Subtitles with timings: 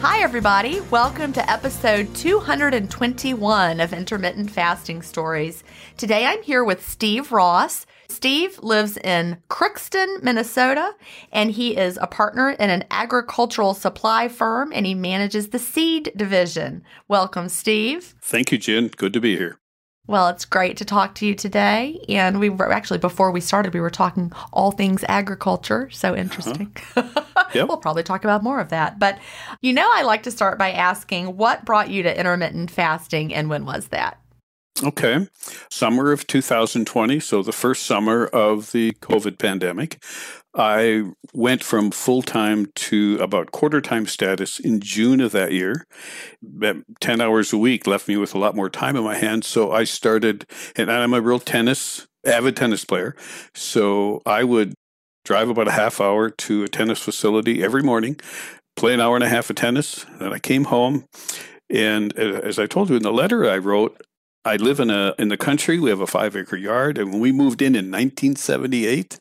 [0.00, 0.80] Hi, everybody.
[0.92, 5.64] Welcome to episode 221 of Intermittent Fasting Stories.
[5.96, 7.84] Today I'm here with Steve Ross.
[8.08, 10.92] Steve lives in Crookston, Minnesota,
[11.32, 16.12] and he is a partner in an agricultural supply firm and he manages the seed
[16.14, 16.84] division.
[17.08, 18.14] Welcome, Steve.
[18.22, 18.88] Thank you, Gin.
[18.96, 19.58] Good to be here.
[20.08, 22.02] Well, it's great to talk to you today.
[22.08, 25.90] And we were actually, before we started, we were talking all things agriculture.
[25.90, 26.74] So interesting.
[26.96, 27.24] Uh-huh.
[27.54, 27.68] Yep.
[27.68, 28.98] we'll probably talk about more of that.
[28.98, 29.18] But
[29.62, 33.48] you know, I like to start by asking what brought you to intermittent fasting and
[33.48, 34.20] when was that?
[34.82, 35.26] Okay.
[35.70, 40.02] Summer of 2020, so the first summer of the COVID pandemic.
[40.58, 45.86] I went from full time to about quarter time status in June of that year.
[47.00, 49.46] 10 hours a week left me with a lot more time in my hands.
[49.46, 53.14] So I started, and I'm a real tennis, avid tennis player.
[53.54, 54.74] So I would
[55.24, 58.18] drive about a half hour to a tennis facility every morning,
[58.76, 60.06] play an hour and a half of tennis.
[60.18, 61.04] Then I came home.
[61.70, 64.02] And uh, as I told you in the letter I wrote,
[64.44, 65.78] I live in a in the country.
[65.78, 69.18] We have a five acre yard, and when we moved in in 1978,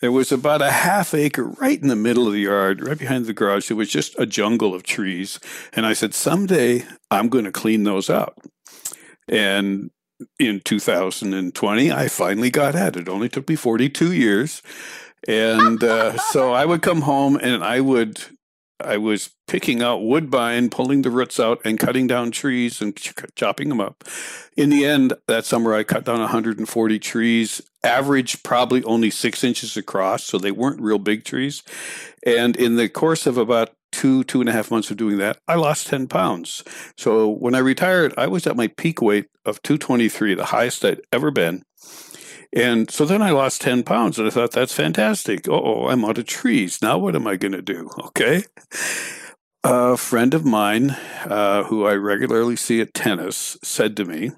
[0.00, 3.26] there was about a half acre right in the middle of the yard, right behind
[3.26, 3.70] the garage.
[3.70, 5.38] It was just a jungle of trees.
[5.72, 8.38] And I said, someday I'm going to clean those out.
[9.28, 9.90] And
[10.38, 13.02] in 2020, I finally got at it.
[13.02, 14.62] It only took me 42 years.
[15.28, 18.22] And uh, so I would come home and I would
[18.84, 23.14] I was picking out woodbine, pulling the roots out, and cutting down trees and ch-
[23.34, 24.04] chopping them up.
[24.56, 29.76] In the end, that summer, I cut down 140 trees, average probably only six inches
[29.76, 31.62] across, so they weren't real big trees.
[32.24, 35.38] And in the course of about two, two and a half months of doing that,
[35.48, 36.62] I lost 10 pounds.
[36.96, 41.00] So when I retired, I was at my peak weight of 223, the highest I'd
[41.12, 41.62] ever been.
[42.52, 45.48] And so then I lost 10 pounds and I thought, that's fantastic.
[45.48, 46.82] Oh, I'm out of trees.
[46.82, 47.90] Now what am I going to do?
[48.10, 48.42] Okay.
[49.62, 50.90] A friend of mine
[51.24, 54.32] uh, who I regularly see at tennis said to me,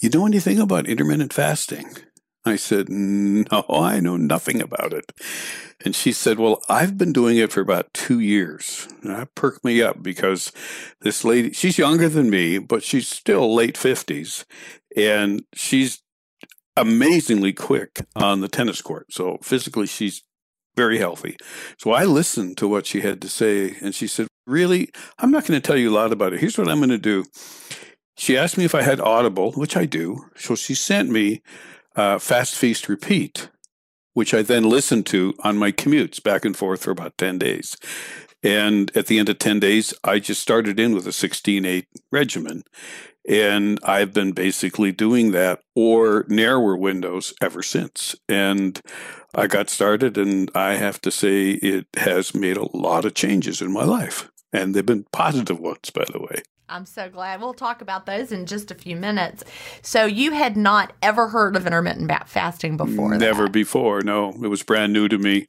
[0.00, 1.94] You know anything about intermittent fasting?
[2.44, 5.12] I said, No, I know nothing about it.
[5.84, 8.88] And she said, Well, I've been doing it for about two years.
[9.02, 10.52] And that perked me up because
[11.00, 14.44] this lady, she's younger than me, but she's still late 50s.
[14.96, 16.02] And she's
[16.80, 19.06] amazingly quick on the tennis court.
[19.12, 20.22] So physically, she's
[20.76, 21.36] very healthy.
[21.78, 25.46] So I listened to what she had to say, and she said, Really, I'm not
[25.46, 26.40] going to tell you a lot about it.
[26.40, 27.24] Here's what I'm going to do.
[28.16, 30.24] She asked me if I had Audible, which I do.
[30.36, 31.42] So she sent me
[31.94, 33.50] uh, Fast Feast Repeat,
[34.14, 37.76] which I then listened to on my commutes back and forth for about 10 days.
[38.42, 41.86] And at the end of 10 days, I just started in with a 16 8
[42.10, 42.62] regimen.
[43.28, 48.16] And I've been basically doing that or narrower windows ever since.
[48.26, 48.80] And
[49.34, 53.60] I got started, and I have to say, it has made a lot of changes
[53.60, 54.30] in my life.
[54.50, 56.42] And they've been positive ones, by the way.
[56.70, 57.40] I'm so glad.
[57.40, 59.44] We'll talk about those in just a few minutes.
[59.82, 63.14] So, you had not ever heard of intermittent fasting before?
[63.16, 63.52] Never that.
[63.52, 64.00] before.
[64.00, 65.46] No, it was brand new to me.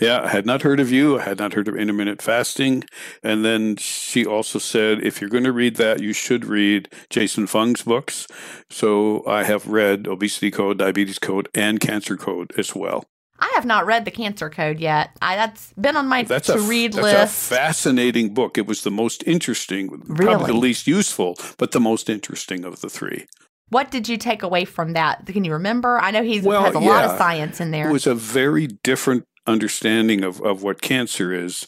[0.00, 1.18] Yeah, I had not heard of you.
[1.18, 2.84] I had not heard of intermittent fasting.
[3.22, 7.46] And then she also said, if you're going to read that, you should read Jason
[7.46, 8.26] Fung's books.
[8.70, 13.04] So I have read Obesity Code, Diabetes Code, and Cancer Code as well.
[13.38, 15.10] I have not read the Cancer Code yet.
[15.20, 17.16] I, that's been on my that's to a, read that's list.
[17.16, 18.56] That's a fascinating book.
[18.56, 20.24] It was the most interesting, really?
[20.24, 23.26] probably the least useful, but the most interesting of the three.
[23.68, 25.26] What did you take away from that?
[25.26, 25.98] Can you remember?
[25.98, 27.88] I know he well, has a yeah, lot of science in there.
[27.88, 31.66] It was a very different understanding of, of what cancer is.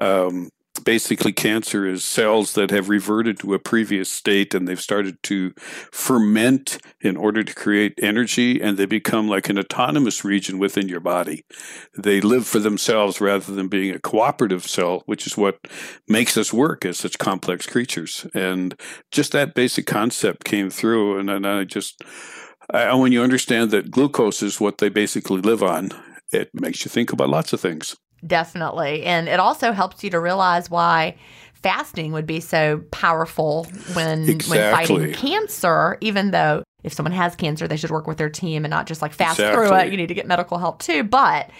[0.00, 0.50] Um,
[0.84, 5.52] basically, cancer is cells that have reverted to a previous state and they've started to
[5.92, 11.00] ferment in order to create energy, and they become like an autonomous region within your
[11.00, 11.44] body.
[11.96, 15.58] They live for themselves rather than being a cooperative cell, which is what
[16.08, 18.26] makes us work as such complex creatures.
[18.34, 18.78] And
[19.10, 22.02] just that basic concept came through, and, and I just.
[22.72, 25.90] I, when you understand that glucose is what they basically live on,
[26.34, 27.96] it makes you think about lots of things.
[28.26, 29.04] Definitely.
[29.04, 31.16] And it also helps you to realize why
[31.54, 33.64] fasting would be so powerful
[33.94, 34.58] when exactly.
[34.58, 38.64] when fighting cancer, even though if someone has cancer, they should work with their team
[38.64, 39.66] and not just like fast exactly.
[39.66, 39.90] through it.
[39.90, 41.02] You need to get medical help too.
[41.02, 41.50] But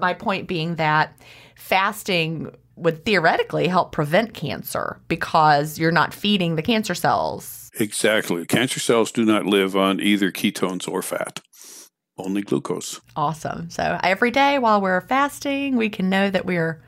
[0.00, 1.16] my point being that
[1.56, 7.70] fasting would theoretically help prevent cancer because you're not feeding the cancer cells.
[7.80, 8.46] Exactly.
[8.46, 11.40] Cancer cells do not live on either ketones or fat
[12.18, 13.00] only glucose.
[13.16, 13.70] Awesome.
[13.70, 16.82] So every day while we're fasting, we can know that we're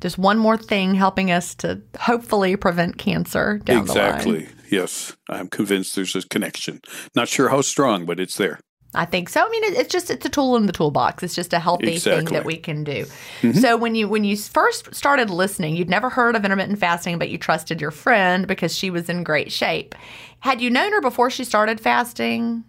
[0.00, 4.32] just one more thing helping us to hopefully prevent cancer down exactly.
[4.32, 4.42] the line.
[4.42, 4.76] Exactly.
[4.76, 5.16] Yes.
[5.28, 6.80] I'm convinced there's a connection.
[7.14, 8.60] Not sure how strong, but it's there.
[8.92, 9.44] I think so.
[9.44, 11.22] I mean, it's just it's a tool in the toolbox.
[11.22, 12.24] It's just a healthy exactly.
[12.24, 13.04] thing that we can do.
[13.42, 13.52] Mm-hmm.
[13.52, 17.28] So when you when you first started listening, you'd never heard of intermittent fasting, but
[17.28, 19.94] you trusted your friend because she was in great shape.
[20.40, 22.64] Had you known her before she started fasting?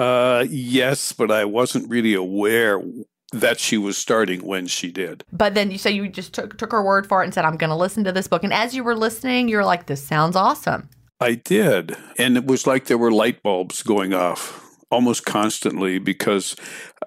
[0.00, 2.80] Uh, yes, but I wasn't really aware
[3.32, 5.24] that she was starting when she did.
[5.30, 7.58] But then you say you just took took her word for it and said, "I'm
[7.58, 10.36] going to listen to this book." And as you were listening, you're like, "This sounds
[10.36, 10.88] awesome."
[11.20, 16.56] I did, and it was like there were light bulbs going off almost constantly because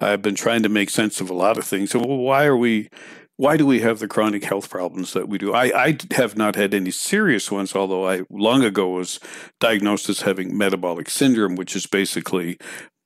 [0.00, 1.90] I've been trying to make sense of a lot of things.
[1.90, 2.90] So why are we?
[3.36, 5.52] Why do we have the chronic health problems that we do?
[5.52, 9.18] I, I have not had any serious ones, although I long ago was
[9.58, 12.58] diagnosed as having metabolic syndrome, which is basically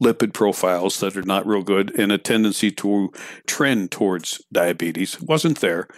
[0.02, 3.10] lipid profiles that are not real good and a tendency to
[3.46, 5.20] trend towards diabetes.
[5.20, 5.88] wasn't there.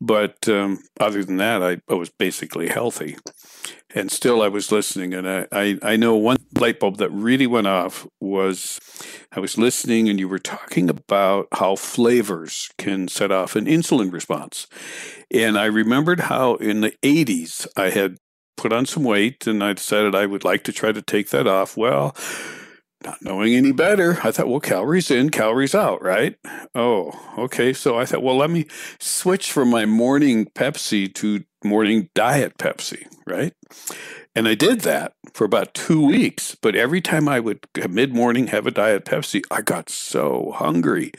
[0.00, 3.16] But um, other than that, I, I was basically healthy.
[3.94, 5.12] And still, I was listening.
[5.14, 8.78] And I, I, I know one light bulb that really went off was
[9.32, 14.12] I was listening, and you were talking about how flavors can set off an insulin
[14.12, 14.66] response.
[15.30, 18.16] And I remembered how in the 80s I had
[18.56, 21.46] put on some weight and I decided I would like to try to take that
[21.46, 21.76] off.
[21.76, 22.14] Well,
[23.04, 26.36] not knowing any better, I thought, well, calories in, calories out, right?
[26.74, 27.72] Oh, okay.
[27.72, 28.66] So I thought, well, let me
[28.98, 33.54] switch from my morning Pepsi to morning diet Pepsi, right?
[34.34, 36.54] And I did that for about two weeks.
[36.54, 41.12] But every time I would mid morning have a diet Pepsi, I got so hungry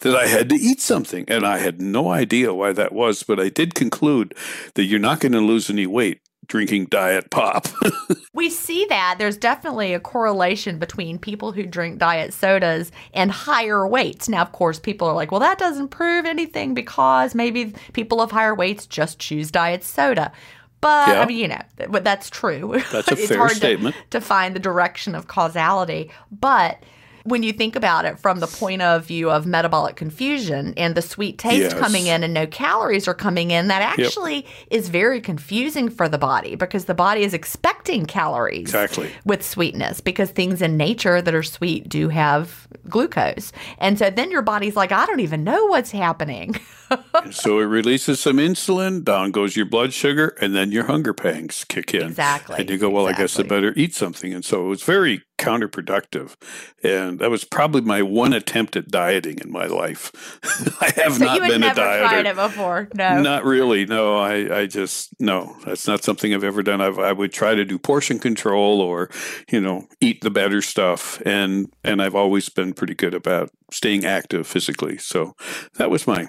[0.00, 1.24] that I had to eat something.
[1.28, 3.22] And I had no idea why that was.
[3.22, 4.34] But I did conclude
[4.74, 7.66] that you're not going to lose any weight drinking diet pop.
[8.34, 13.86] we see that there's definitely a correlation between people who drink diet sodas and higher
[13.86, 14.28] weights.
[14.28, 18.30] Now, of course, people are like, well, that doesn't prove anything because maybe people of
[18.30, 20.32] higher weights just choose diet soda.
[20.80, 21.20] But Yeah.
[21.22, 22.82] I mean, you know, but that's true.
[22.90, 23.96] That's a it's fair hard to- statement.
[24.10, 26.10] To, find the direction of causality.
[26.32, 26.82] But
[27.24, 31.02] when you think about it from the point of view of metabolic confusion and the
[31.02, 31.74] sweet taste Yes.
[31.74, 36.18] coming in and no calories are coming in, that actually is very confusing for the
[36.18, 39.10] body because the body is expecting calories Exactly.
[39.24, 43.52] with sweetness because things in nature that are sweet do have glucose.
[43.78, 46.56] And so then your body's like, I don't even know what's happening.
[47.30, 51.64] so it releases some insulin, down goes your blood sugar, and then your hunger pangs
[51.64, 52.08] kick in.
[52.08, 54.32] Exactly, And you go, well, I guess I better eat something.
[54.32, 56.36] And so it was very counterproductive.
[56.82, 60.12] And that was probably my one attempt at dieting in my life.
[60.80, 62.08] I have so not you had been a never dieter.
[62.08, 62.88] tried it before.
[62.94, 63.20] No.
[63.20, 63.84] Not really.
[63.84, 65.56] No, I, I just no.
[65.64, 66.80] That's not something I've ever done.
[66.80, 69.10] I've, I would try to do portion control or,
[69.50, 74.04] you know, eat the better stuff, and and I've always been pretty good about staying
[74.04, 74.98] active physically.
[74.98, 75.34] So
[75.74, 76.28] that was my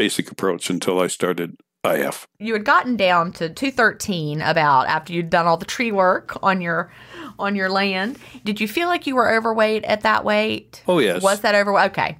[0.00, 2.26] basic approach until I started IF.
[2.38, 6.62] you had gotten down to 213 about after you'd done all the tree work on
[6.62, 6.90] your
[7.38, 8.18] on your land.
[8.42, 10.82] Did you feel like you were overweight at that weight?
[10.88, 11.90] Oh yes, Was that overweight?
[11.90, 12.18] Okay.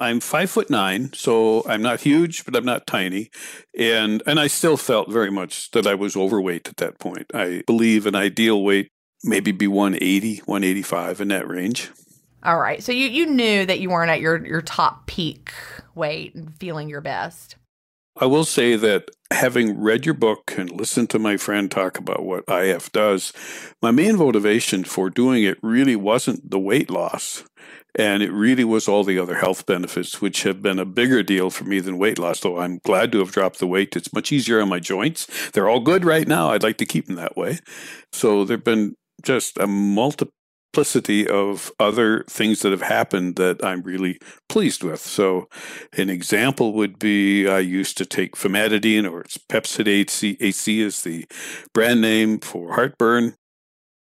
[0.00, 3.30] I'm five foot nine, so I'm not huge, but I'm not tiny,
[3.78, 7.30] and and I still felt very much that I was overweight at that point.
[7.32, 8.90] I believe an ideal weight
[9.22, 11.90] maybe be 180, 185 in that range.
[12.44, 12.82] All right.
[12.82, 15.52] So you you knew that you weren't at your your top peak
[15.98, 17.56] weight and feeling your best.
[18.20, 22.24] I will say that having read your book and listened to my friend talk about
[22.24, 23.32] what IF does,
[23.80, 27.44] my main motivation for doing it really wasn't the weight loss.
[27.94, 31.50] And it really was all the other health benefits, which have been a bigger deal
[31.50, 32.40] for me than weight loss.
[32.40, 33.96] Though I'm glad to have dropped the weight.
[33.96, 35.26] It's much easier on my joints.
[35.50, 36.50] They're all good right now.
[36.50, 37.58] I'd like to keep them that way.
[38.12, 39.66] So there have been just a
[40.68, 45.00] multiplicity of other things that have happened that I'm really pleased with.
[45.00, 45.48] So
[45.96, 51.02] an example would be I used to take famotidine, or it's Pepcid AC, AC is
[51.02, 51.26] the
[51.72, 53.34] brand name for heartburn.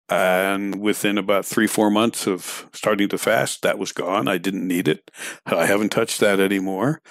[0.10, 4.28] And within about three, four months of starting to fast, that was gone.
[4.28, 5.12] I didn't need it.
[5.46, 7.02] I haven't touched that anymore.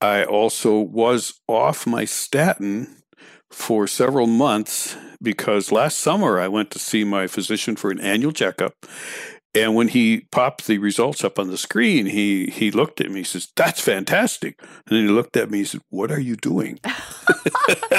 [0.00, 3.01] I also was off my statin
[3.52, 8.32] for several months because last summer I went to see my physician for an annual
[8.32, 8.74] checkup.
[9.54, 13.20] And when he popped the results up on the screen, he he looked at me.
[13.20, 15.58] He says, "That's fantastic." And then he looked at me.
[15.58, 16.80] He said, "What are you doing?"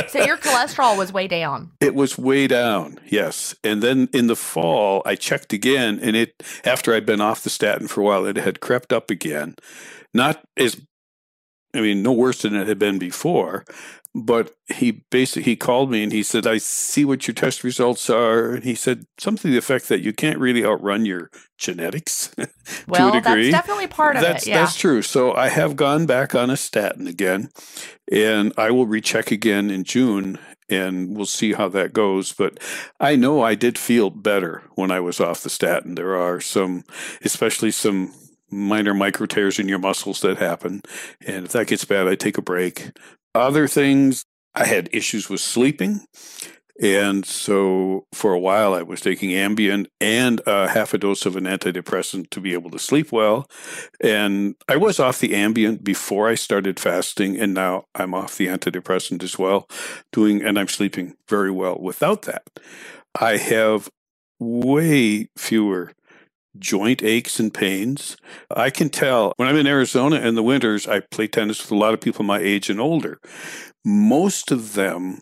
[0.10, 1.72] So your cholesterol was way down.
[1.80, 3.56] It was way down, yes.
[3.64, 7.50] And then in the fall, I checked again, and it after I'd been off the
[7.50, 9.56] statin for a while, it had crept up again.
[10.14, 10.80] Not as,
[11.74, 13.66] I mean, no worse than it had been before.
[14.16, 18.12] But he basically he called me and he said, "I see what your test results
[18.12, 22.30] are." And he said something to the effect that you can't really outrun your genetics
[22.88, 23.50] Well, to a degree.
[23.50, 24.52] that's definitely part of that's, it.
[24.52, 24.60] Yeah.
[24.60, 25.02] That's true.
[25.02, 27.50] So I have gone back on a statin again,
[28.12, 30.38] and I will recheck again in June,
[30.70, 32.34] and we'll see how that goes.
[32.34, 32.60] But
[33.00, 35.96] I know I did feel better when I was off the statin.
[35.96, 36.84] There are some,
[37.24, 38.14] especially some
[38.54, 40.82] minor micro tears in your muscles that happen,
[41.26, 42.92] and if that gets bad, I take a break.
[43.36, 46.02] Other things, I had issues with sleeping.
[46.82, 51.36] And so for a while, I was taking Ambien and uh, half a dose of
[51.36, 53.46] an antidepressant to be able to sleep well.
[54.02, 58.48] And I was off the Ambien before I started fasting, and now I'm off the
[58.48, 59.68] antidepressant as well,
[60.12, 62.44] doing, and I'm sleeping very well without that.
[63.20, 63.90] I have
[64.40, 65.92] way fewer
[66.58, 68.18] joint aches and pains.
[68.50, 71.76] I can tell when I'm in Arizona in the winters, I play tennis with a
[71.76, 73.20] lot of people my age and older.
[73.84, 75.22] Most of them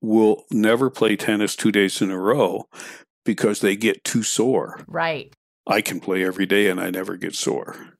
[0.00, 2.68] will never play tennis two days in a row
[3.24, 4.84] because they get too sore.
[4.86, 5.32] Right.
[5.66, 7.92] I can play every day and I never get sore.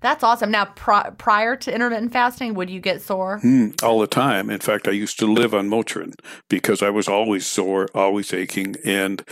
[0.00, 0.50] That's awesome.
[0.50, 3.38] Now, pri- prior to intermittent fasting, would you get sore?
[3.40, 4.48] Hmm, all the time.
[4.48, 6.14] In fact, I used to live on Motrin
[6.48, 9.24] because I was always sore, always aching, and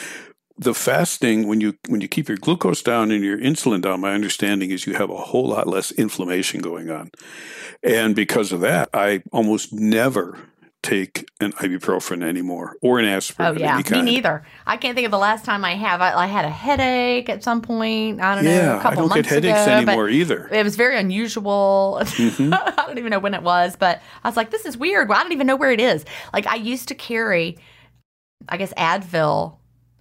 [0.59, 4.13] the fasting when you when you keep your glucose down and your insulin down my
[4.13, 7.11] understanding is you have a whole lot less inflammation going on
[7.83, 10.39] and because of that i almost never
[10.83, 14.45] take an ibuprofen anymore or an aspirin Oh yeah, me neither.
[14.67, 16.01] I can't think of the last time I have.
[16.01, 18.21] I, I had a headache at some point.
[18.21, 20.63] I don't know, yeah a i couple don't get months headaches ago, anymore either It
[20.63, 21.99] was very unusual.
[22.03, 22.53] Mhm.
[22.79, 25.09] I don't even know when it was, but I was like, this is weird.
[25.09, 26.05] Well, I don't even know where it is.
[26.33, 27.59] Like I used to carry,
[28.49, 29.57] I guess Advil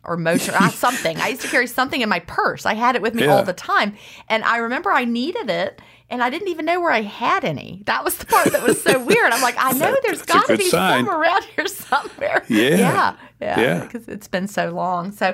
[0.06, 1.18] or Motrin, uh, something.
[1.18, 2.66] I used to carry something in my purse.
[2.66, 3.36] I had it with me Yeah.
[3.36, 3.96] all the time,
[4.30, 5.82] and I remember I needed it.
[6.08, 7.82] and I didn't even know where I had any.
[7.88, 9.34] That was the part that was so weird.
[9.34, 11.06] I'm like, I know there's got to be sign.
[11.08, 12.46] some around here somewhere.
[12.48, 13.16] Yeah.
[13.42, 13.60] Yeah.
[13.60, 13.80] Yeah.
[13.86, 14.14] Because yeah.
[14.14, 15.12] it's been so long.
[15.12, 15.34] So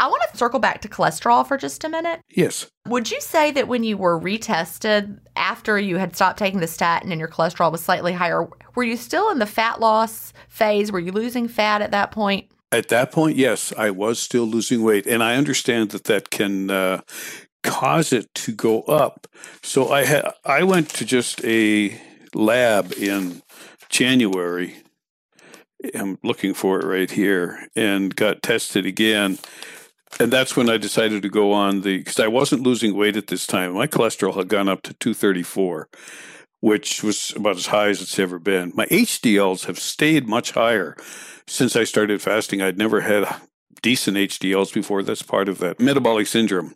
[0.00, 2.20] I want to circle back to cholesterol for just a minute.
[2.30, 2.66] Yes.
[2.88, 7.12] Would you say that when you were retested after you had stopped taking the statin
[7.12, 10.90] and your cholesterol was slightly higher, were you still in the fat loss phase?
[10.90, 12.50] Were you losing fat at that point?
[12.70, 16.70] At that point, yes, I was still losing weight, and I understand that that can
[16.70, 17.00] uh,
[17.62, 19.26] cause it to go up.
[19.62, 21.98] So I had I went to just a
[22.34, 23.42] lab in
[23.88, 24.76] January.
[25.94, 29.38] I'm looking for it right here, and got tested again.
[30.20, 33.28] And that's when I decided to go on the because I wasn't losing weight at
[33.28, 33.72] this time.
[33.72, 35.88] My cholesterol had gone up to 234,
[36.60, 38.72] which was about as high as it's ever been.
[38.74, 40.96] My HDLs have stayed much higher
[41.48, 42.62] since I started fasting.
[42.62, 43.28] I'd never had
[43.82, 45.02] decent HDLs before.
[45.02, 46.74] That's part of that metabolic syndrome.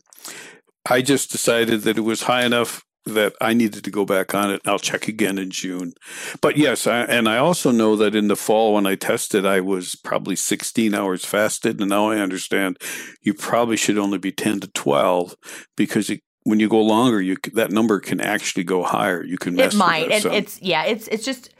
[0.88, 4.50] I just decided that it was high enough that I needed to go back on
[4.52, 4.60] it.
[4.64, 5.92] I'll check again in June.
[6.40, 9.60] But yes, I, and I also know that in the fall when I tested, I
[9.60, 11.80] was probably 16 hours fasted.
[11.80, 12.78] And now I understand
[13.20, 15.34] you probably should only be 10 to 12
[15.76, 19.24] because it, when you go longer, you that number can actually go higher.
[19.24, 21.50] You can it might, and it's yeah, it's it's just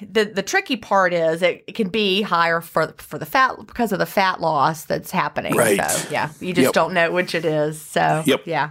[0.00, 3.92] the the tricky part is it, it, can be higher for for the fat because
[3.92, 5.54] of the fat loss that's happening.
[5.54, 5.84] Right.
[5.84, 6.72] So yeah, you just yep.
[6.72, 7.80] don't know which it is.
[7.80, 8.46] So yep.
[8.46, 8.70] yeah.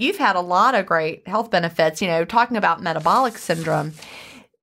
[0.00, 2.00] you've had a lot of great health benefits.
[2.00, 3.92] You know, talking about metabolic syndrome.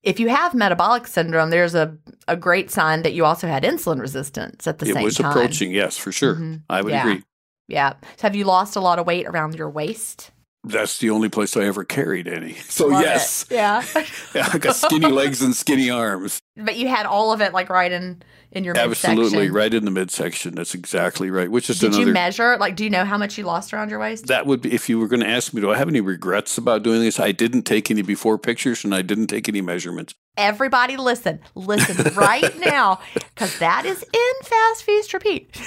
[0.04, 4.00] If you have metabolic syndrome, there's a, a great sign that you also had insulin
[4.00, 5.02] resistance at the it same time.
[5.02, 6.36] It was approaching, yes, for sure.
[6.36, 6.56] Mm-hmm.
[6.70, 7.02] I would yeah.
[7.02, 7.24] agree.
[7.68, 7.94] Yeah.
[8.18, 10.32] So have you lost a lot of weight around your waist?
[10.64, 12.54] That's the only place I ever carried any.
[12.54, 13.56] So Love yes, it.
[13.56, 13.84] yeah,
[14.36, 16.40] yeah, I got skinny legs and skinny arms.
[16.56, 18.24] But you had all of it like right in
[18.56, 19.54] in your absolutely midsection.
[19.54, 20.56] right in the midsection.
[20.56, 21.52] That's exactly right.
[21.52, 22.08] Which is did another.
[22.08, 22.58] you measure?
[22.58, 24.28] Like, do you know how much you lost around your waist?
[24.28, 25.62] That would be if you were going to ask me.
[25.62, 27.20] Do I have any regrets about doing this?
[27.20, 30.16] I didn't take any before pictures, and I didn't take any measurements.
[30.38, 35.62] Everybody, listen, listen right now, because that is in Fast Feast Repeat.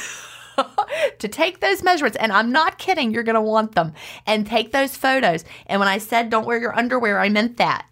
[1.19, 2.19] to take those measurements.
[2.19, 3.93] And I'm not kidding, you're going to want them.
[4.27, 5.45] And take those photos.
[5.67, 7.87] And when I said don't wear your underwear, I meant that.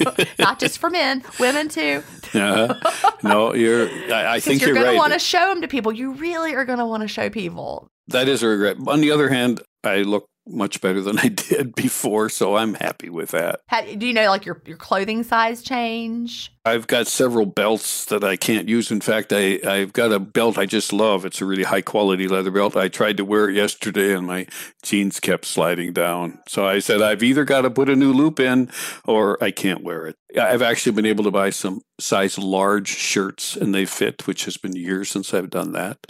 [0.38, 2.02] not just for men, women too.
[2.34, 2.74] uh,
[3.22, 3.88] no, you're.
[4.12, 4.92] I, I think you're, you're going right.
[4.92, 5.92] to want to show them to people.
[5.92, 7.88] You really are going to want to show people.
[8.08, 8.76] That is a regret.
[8.86, 13.10] On the other hand, I look much better than I did before, so I'm happy
[13.10, 13.60] with that.
[13.66, 16.52] How, do you know like your your clothing size change?
[16.64, 18.90] I've got several belts that I can't use.
[18.90, 21.24] In fact, I I've got a belt I just love.
[21.24, 22.76] It's a really high quality leather belt.
[22.76, 24.46] I tried to wear it yesterday and my
[24.82, 26.40] jeans kept sliding down.
[26.48, 28.70] So I said I've either got to put a new loop in
[29.04, 30.16] or I can't wear it.
[30.38, 34.56] I've actually been able to buy some size large shirts and they fit, which has
[34.56, 36.06] been years since I've done that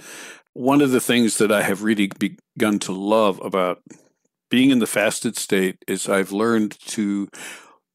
[0.59, 3.81] one of the things that I have really begun to love about
[4.51, 7.29] being in the fasted state is I've learned to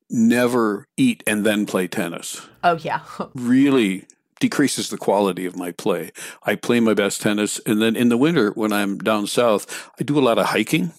[0.10, 2.42] never eat and then play tennis.
[2.64, 3.02] Oh, yeah.
[3.34, 4.06] really
[4.40, 6.12] decreases the quality of my play.
[6.44, 7.60] I play my best tennis.
[7.66, 10.92] And then in the winter, when I'm down south, I do a lot of hiking.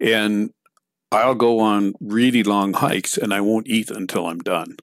[0.00, 0.52] And
[1.12, 4.76] I'll go on really long hikes and I won't eat until I'm done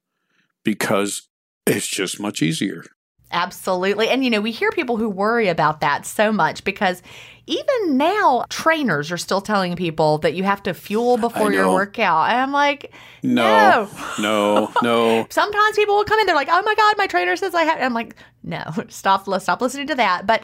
[0.64, 1.28] because
[1.66, 2.86] it's just much easier.
[3.32, 4.10] Absolutely.
[4.10, 7.02] And, you know, we hear people who worry about that so much because
[7.48, 12.30] even now, trainers are still telling people that you have to fuel before your workout.
[12.30, 13.90] And I'm like, no,
[14.20, 14.72] no, no.
[14.82, 15.28] no.
[15.30, 17.82] Sometimes people will come in, they're like, oh my God, my trainer says I have.
[17.82, 20.28] I'm like, no, stop, stop listening to that.
[20.28, 20.44] But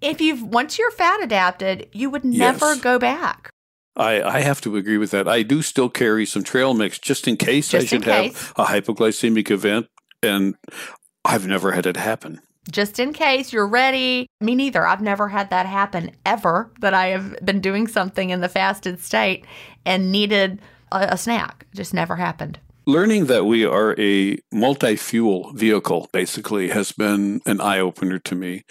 [0.00, 2.80] if you've, once you're fat adapted, you would never yes.
[2.80, 3.50] go back.
[3.96, 5.28] I, I have to agree with that.
[5.28, 8.64] I do still carry some trail mix just in case just I should have a
[8.64, 9.88] hypoglycemic event.
[10.22, 10.54] And
[11.24, 12.40] I've never had it happen.
[12.70, 14.26] Just in case you're ready.
[14.40, 14.86] Me neither.
[14.86, 19.00] I've never had that happen ever that I have been doing something in the fasted
[19.00, 19.44] state
[19.84, 20.60] and needed
[20.92, 21.66] a, a snack.
[21.74, 22.58] Just never happened.
[22.86, 28.34] Learning that we are a multi fuel vehicle basically has been an eye opener to
[28.34, 28.64] me.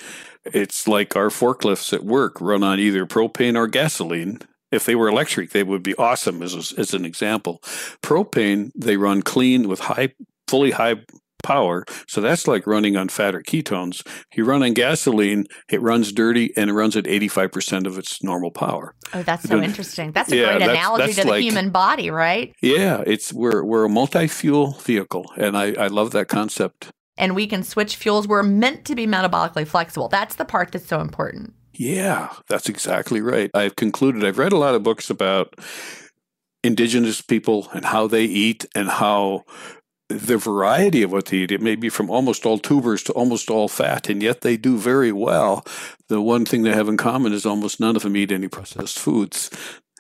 [0.46, 4.40] It's like our forklifts at work run on either propane or gasoline.
[4.72, 7.60] If they were electric, they would be awesome as, as an example.
[8.04, 10.14] Propane, they run clean with high,
[10.48, 10.96] fully high
[11.44, 11.86] power.
[12.08, 14.06] So that's like running on fat or ketones.
[14.34, 18.52] You run on gasoline, it runs dirty and it runs at 85% of its normal
[18.52, 18.96] power.
[19.14, 20.12] Oh, that's so interesting.
[20.12, 22.54] That's a yeah, great that's, analogy that's to the like, human body, right?
[22.62, 26.90] Yeah, it's we're we're a multi-fuel vehicle and I, I love that concept.
[27.18, 28.28] And we can switch fuels.
[28.28, 30.08] We're meant to be metabolically flexible.
[30.08, 31.54] That's the part that's so important.
[31.74, 33.52] Yeah, that's exactly right.
[33.54, 35.56] I've concluded I've read a lot of books about
[36.64, 39.44] indigenous people and how they eat and how
[40.10, 41.52] the variety of what they eat.
[41.52, 44.78] It may be from almost all tubers to almost all fat, and yet they do
[44.78, 45.66] very well.
[46.08, 49.00] The one thing they have in common is almost none of them eat any processed
[49.00, 49.50] foods.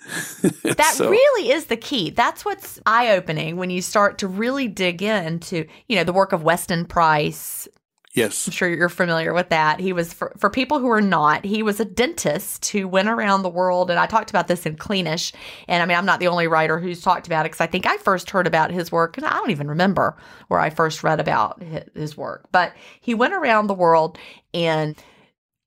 [0.63, 1.09] that so.
[1.09, 2.09] really is the key.
[2.09, 6.33] That's what's eye opening when you start to really dig into, you know, the work
[6.33, 7.67] of Weston Price,
[8.15, 8.47] Yes.
[8.47, 9.79] I'm sure you're familiar with that.
[9.79, 13.43] He was, for, for people who are not, he was a dentist who went around
[13.43, 13.91] the world.
[13.91, 15.31] And I talked about this in Cleanish.
[15.67, 17.85] And I mean, I'm not the only writer who's talked about it because I think
[17.85, 20.17] I first heard about his work, and I don't even remember
[20.47, 21.61] where I first read about
[21.93, 22.47] his work.
[22.51, 24.17] But he went around the world
[24.55, 24.95] and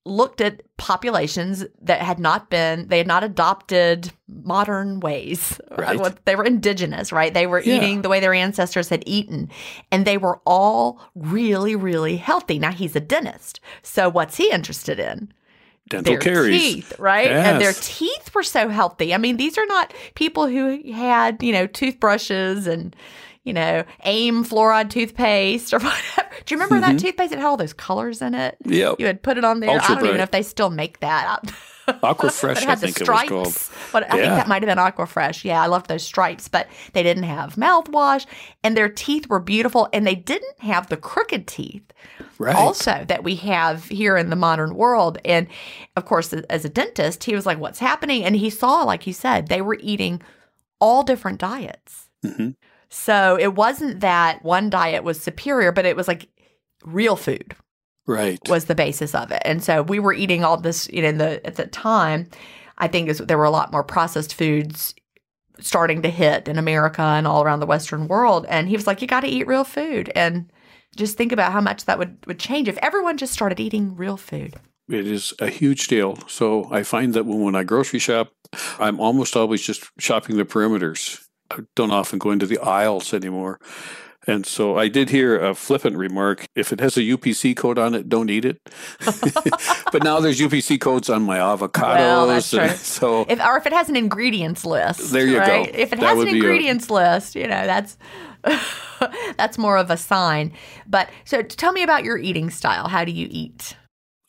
[0.04, 6.24] looked at populations that had not been they had not adopted modern ways right.
[6.24, 7.76] they were indigenous right they were yeah.
[7.76, 9.48] eating the way their ancestors had eaten
[9.92, 14.98] and they were all really really healthy now he's a dentist so what's he interested
[14.98, 15.32] in
[15.88, 16.60] dental their caries.
[16.60, 17.26] teeth, right?
[17.26, 17.46] Yes.
[17.46, 19.14] And their teeth were so healthy.
[19.14, 22.94] I mean, these are not people who had, you know, toothbrushes and
[23.44, 26.28] you know, AIM fluoride toothpaste or whatever.
[26.44, 26.96] Do you remember mm-hmm.
[26.96, 28.56] that toothpaste that had all those colors in it?
[28.64, 28.94] Yeah.
[28.98, 29.70] You had put it on there.
[29.70, 30.08] Ultra I don't bright.
[30.08, 31.40] even know if they still make that.
[31.88, 33.70] Aquafresh, I think it was called.
[33.92, 35.42] But I think that might have been Aquafresh.
[35.44, 38.24] Yeah, I loved those stripes, but they didn't have mouthwash,
[38.62, 41.82] and their teeth were beautiful, and they didn't have the crooked teeth.
[42.38, 42.54] Right.
[42.54, 45.48] Also, that we have here in the modern world, and
[45.96, 49.12] of course, as a dentist, he was like, "What's happening?" And he saw, like you
[49.12, 50.22] said, they were eating
[50.80, 52.10] all different diets.
[52.24, 52.50] Mm-hmm.
[52.92, 56.28] So it wasn't that one diet was superior, but it was like
[56.84, 57.56] real food.
[58.06, 58.38] Right.
[58.50, 59.40] Was the basis of it.
[59.46, 62.28] And so we were eating all this, you know, in the at the time,
[62.76, 64.94] I think there were a lot more processed foods
[65.58, 68.44] starting to hit in America and all around the Western world.
[68.46, 70.12] And he was like, You gotta eat real food.
[70.14, 70.52] And
[70.94, 74.18] just think about how much that would, would change if everyone just started eating real
[74.18, 74.56] food.
[74.90, 76.18] It is a huge deal.
[76.28, 78.32] So I find that when, when I grocery shop,
[78.78, 81.21] I'm almost always just shopping the perimeters
[81.74, 83.58] don't often go into the aisles anymore.
[84.26, 87.94] And so I did hear a flippant remark if it has a UPC code on
[87.94, 88.60] it, don't eat it.
[89.92, 91.96] but now there's UPC codes on my avocados.
[91.96, 92.68] Well, that's true.
[92.68, 95.12] So if, or if it has an ingredients list.
[95.12, 95.66] There you right?
[95.66, 95.70] go.
[95.76, 97.98] If it that has an ingredients a, list, you know, that's
[99.36, 100.52] that's more of a sign.
[100.86, 102.88] But so tell me about your eating style.
[102.88, 103.76] How do you eat?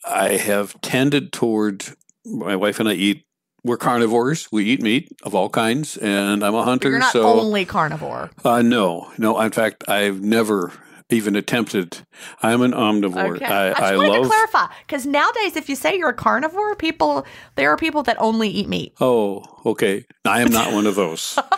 [0.04, 1.84] I have tended toward
[2.24, 3.24] my wife and I eat
[3.64, 4.52] we're carnivores.
[4.52, 6.88] We eat meat of all kinds, and I'm a hunter.
[6.88, 8.30] But you're not so, only carnivore.
[8.44, 9.40] Uh, no, no.
[9.40, 10.72] In fact, I've never
[11.10, 12.06] even attempted.
[12.42, 13.36] I'm an omnivore.
[13.36, 13.44] Okay.
[13.44, 16.14] I, I, just I wanted love, to clarify because nowadays, if you say you're a
[16.14, 18.94] carnivore, people there are people that only eat meat.
[19.00, 20.04] Oh, okay.
[20.24, 21.38] I am not one of those.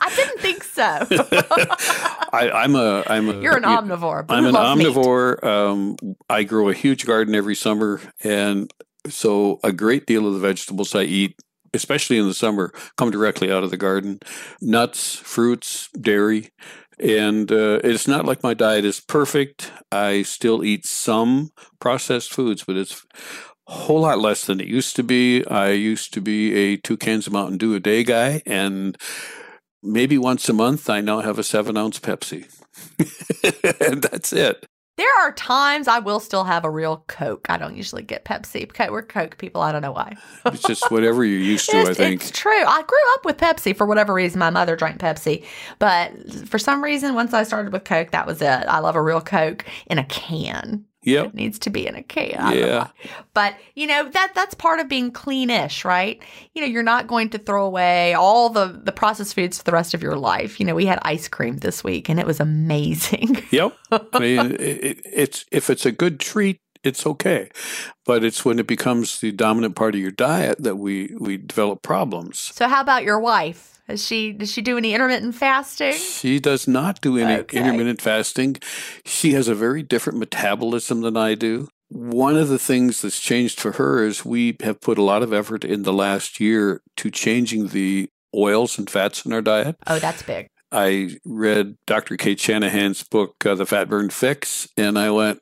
[0.00, 0.82] I didn't think so.
[2.32, 3.02] I, am a.
[3.06, 3.40] I'm a.
[3.40, 4.24] You're an omnivore.
[4.28, 5.42] I'm an omnivore.
[5.44, 5.96] Um,
[6.28, 8.72] I grow a huge garden every summer, and
[9.08, 11.36] so a great deal of the vegetables I eat,
[11.74, 14.20] especially in the summer, come directly out of the garden.
[14.60, 16.50] Nuts, fruits, dairy.
[16.98, 19.72] And uh, it's not like my diet is perfect.
[19.90, 23.04] I still eat some processed foods, but it's
[23.66, 25.44] a whole lot less than it used to be.
[25.46, 28.96] I used to be a two cans of Mountain Dew a day guy, and
[29.82, 32.46] maybe once a month I now have a seven ounce Pepsi.
[33.80, 34.66] and that's it.
[34.98, 37.46] There are times I will still have a real Coke.
[37.48, 38.70] I don't usually get Pepsi.
[38.90, 39.62] We're Coke people.
[39.62, 40.16] I don't know why.
[40.44, 42.20] it's just whatever you're used to, I think.
[42.20, 42.52] It's true.
[42.52, 44.38] I grew up with Pepsi for whatever reason.
[44.38, 45.44] My mother drank Pepsi.
[45.78, 46.12] But
[46.46, 48.46] for some reason, once I started with Coke, that was it.
[48.46, 50.84] I love a real Coke in a can.
[51.04, 51.26] Yep.
[51.26, 52.56] It needs to be in a can.
[52.56, 52.88] Yeah.
[53.34, 56.22] But, you know, that that's part of being cleanish, right?
[56.54, 59.72] You know, you're not going to throw away all the the processed foods for the
[59.72, 60.60] rest of your life.
[60.60, 63.42] You know, we had ice cream this week and it was amazing.
[63.50, 63.76] yep.
[63.90, 67.50] I mean, it, it's if it's a good treat, it's okay.
[68.04, 71.82] But it's when it becomes the dominant part of your diet that we we develop
[71.82, 72.38] problems.
[72.38, 73.81] So how about your wife?
[73.88, 75.94] Is she does she do any intermittent fasting?
[75.94, 77.58] She does not do any Okay.
[77.58, 78.56] intermittent fasting.
[79.04, 81.68] She has a very different metabolism than I do.
[81.88, 85.32] One of the things that's changed for her is we have put a lot of
[85.32, 89.76] effort in the last year to changing the oils and fats in our diet.
[89.86, 90.46] Oh, that's big.
[90.70, 92.16] I read Dr.
[92.16, 95.40] Cate Shanahan's book, uh, The Fat Burn Fix, and I went,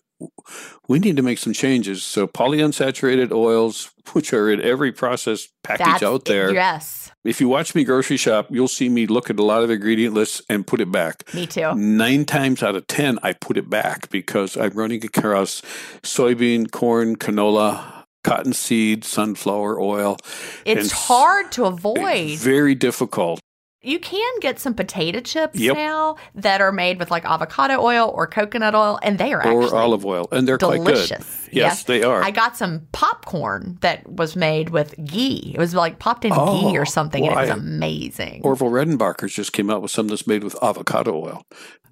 [0.88, 2.02] we need to make some changes.
[2.02, 6.52] So polyunsaturated oils, which are in every processed package That's out there.
[6.52, 9.70] Yes, If you watch me grocery shop, you'll see me look at a lot of
[9.70, 11.32] ingredient lists and put it back.
[11.34, 11.74] me too.
[11.74, 15.60] Nine times out of 10, I put it back because I'm running across
[16.02, 20.16] soybean, corn, canola, cottonseed, sunflower oil.
[20.64, 22.38] It's hard to avoid.
[22.38, 23.39] Very difficult.
[23.82, 25.74] You can get some potato chips Yep.
[25.74, 29.62] now that are made with like avocado oil or coconut oil, and they are Or
[29.62, 30.28] actually olive oil.
[30.30, 31.08] And they're quite good.
[31.52, 31.78] Delicious.
[31.78, 32.22] Yes, they are.
[32.22, 35.52] I got some popcorn that was made with ghee.
[35.54, 37.54] It was like popped in Oh, ghee or oh, something, and it was why?
[37.54, 38.42] amazing.
[38.44, 41.42] Orville Redenbacher's just came out with something that's made with avocado oil.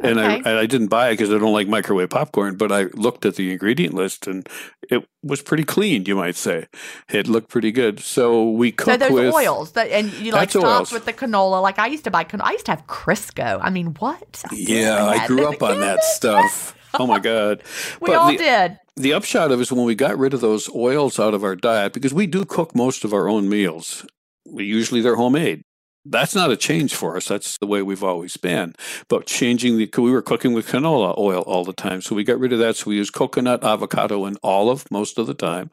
[0.00, 0.50] And I, Okay.
[0.50, 3.34] and I didn't buy it because I don't like microwave popcorn, but I looked at
[3.34, 4.48] the ingredient list and
[4.88, 6.68] it was pretty clean, you might say.
[7.08, 7.98] It looked pretty good.
[7.98, 10.92] So we cook so those with oils that, and you like That's stop oils.
[10.92, 11.60] with the canola.
[11.60, 12.42] Like I used to buy canola.
[12.44, 13.58] I used to have Crisco.
[13.60, 14.44] I mean, what?
[14.48, 16.76] I Yeah, I grew up on that stuff.
[16.94, 17.64] Oh my God.
[18.00, 18.78] We But all the, did.
[18.98, 21.56] The upshot of it is when we got rid of those oils out of our
[21.56, 24.04] diet, because we do cook most of our own meals,
[24.46, 25.62] we, usually they're homemade.
[26.04, 27.28] That's not a change for us.
[27.28, 28.74] That's the way we've always been.
[29.08, 32.00] But changing the, we were cooking with canola oil all the time.
[32.00, 32.76] So we got rid of that.
[32.76, 35.70] So we use coconut, avocado, and olive most of the time.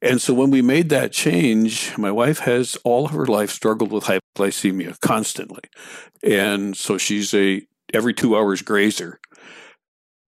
[0.00, 3.90] And so when we made that change, my wife has all of her life struggled
[3.90, 5.62] with hypoglycemia constantly.
[6.22, 9.18] And so she's a every two hours grazer.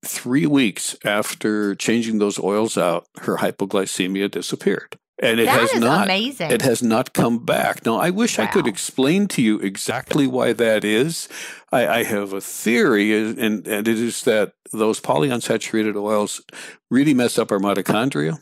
[0.04, 4.98] Three weeks after changing those oils out, her hypoglycemia disappeared.
[5.22, 6.50] And it That has not amazing.
[6.50, 7.84] it has not come back.
[7.84, 11.28] Now, I wish I could explain to you exactly why that is.
[11.70, 16.40] I, I have a theory, and, and it is that those polyunsaturated oils
[16.90, 18.38] really mess up our mitochondria.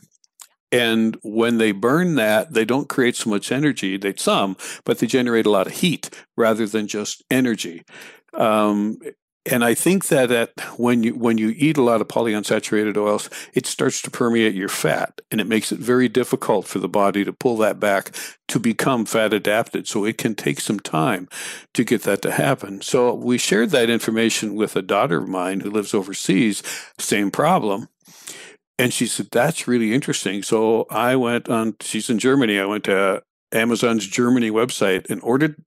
[0.71, 3.97] And when they burn that, they don't create so much energy.
[3.97, 7.83] They some, but they generate a lot of heat rather than just energy.
[8.33, 8.99] Um,
[9.51, 13.29] and I think that, that when you when you eat a lot of polyunsaturated oils,
[13.53, 17.23] it starts to permeate your fat, and it makes it very difficult for the body
[17.23, 18.11] to pull that back
[18.47, 19.87] to become fat adapted.
[19.87, 21.27] So it can take some time
[21.73, 22.81] to get that to happen.
[22.81, 26.63] So we shared that information with a daughter of mine who lives overseas,
[26.97, 27.89] same problem.
[28.77, 30.41] And she said, That's really interesting.
[30.41, 32.59] So I went on, she's in Germany.
[32.59, 35.57] I went to Amazon's Germany website and ordered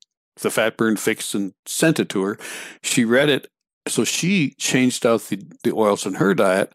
[0.41, 2.39] the fat burn fix and sent it to her.
[2.83, 3.49] She read it.
[3.89, 6.73] So she changed out the, the oils in her diet.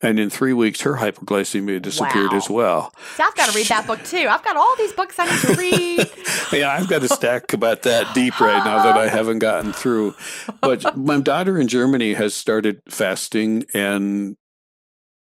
[0.00, 2.36] And in three weeks, her hypoglycemia disappeared Wow.
[2.36, 2.92] as well.
[3.18, 4.28] I've got to read that book too.
[4.30, 6.10] I've got all these books I need to read.
[6.60, 10.14] yeah, I've got a stack about that deep right now that I haven't gotten through.
[10.60, 14.36] But my daughter in Germany has started fasting and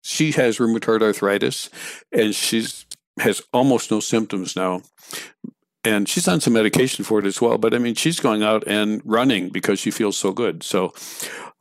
[0.02, 1.70] she has rheumatoid arthritis
[2.12, 2.84] and she's
[3.18, 4.82] has almost no symptoms now.
[5.82, 7.56] And she's on some medication for it as well.
[7.56, 10.62] But I mean, she's going out and running because she feels so good.
[10.62, 10.92] So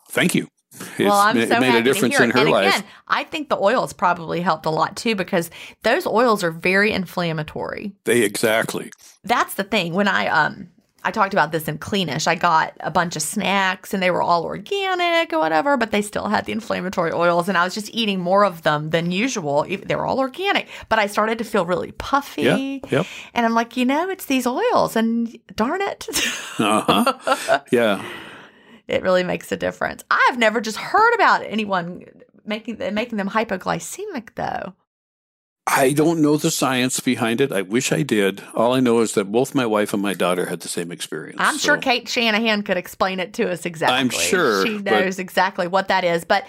[0.10, 0.48] thank you.
[0.72, 2.76] It's well, I'm so made a difference in her and life.
[2.76, 5.50] again, I think the oils probably helped a lot too because
[5.84, 7.94] those oils are very inflammatory.
[8.06, 8.92] they exactly.
[9.24, 9.94] That's the thing.
[9.94, 10.70] When I um
[11.04, 14.22] I talked about this in Cleanish, I got a bunch of snacks and they were
[14.22, 17.90] all organic or whatever, but they still had the inflammatory oils and I was just
[17.94, 19.66] eating more of them than usual.
[19.68, 22.42] They were all organic, but I started to feel really puffy.
[22.44, 22.80] Yeah.
[22.90, 23.06] Yep.
[23.34, 26.08] And I'm like, you know, it's these oils and darn it.
[26.60, 27.62] Uh-huh.
[27.72, 28.04] yeah.
[28.88, 30.04] it really makes a difference.
[30.12, 32.04] I've never just heard about anyone
[32.46, 34.74] making making them hypoglycemic though.
[35.72, 37.52] I don't know the science behind it.
[37.52, 38.42] I wish I did.
[38.56, 41.38] All I know is that both my wife and my daughter had the same experience.
[41.40, 43.98] I'm sure Cate Shanahan could explain it to us exactly.
[43.98, 46.26] I'm sure, she but- knows exactly what that is.
[46.26, 46.46] But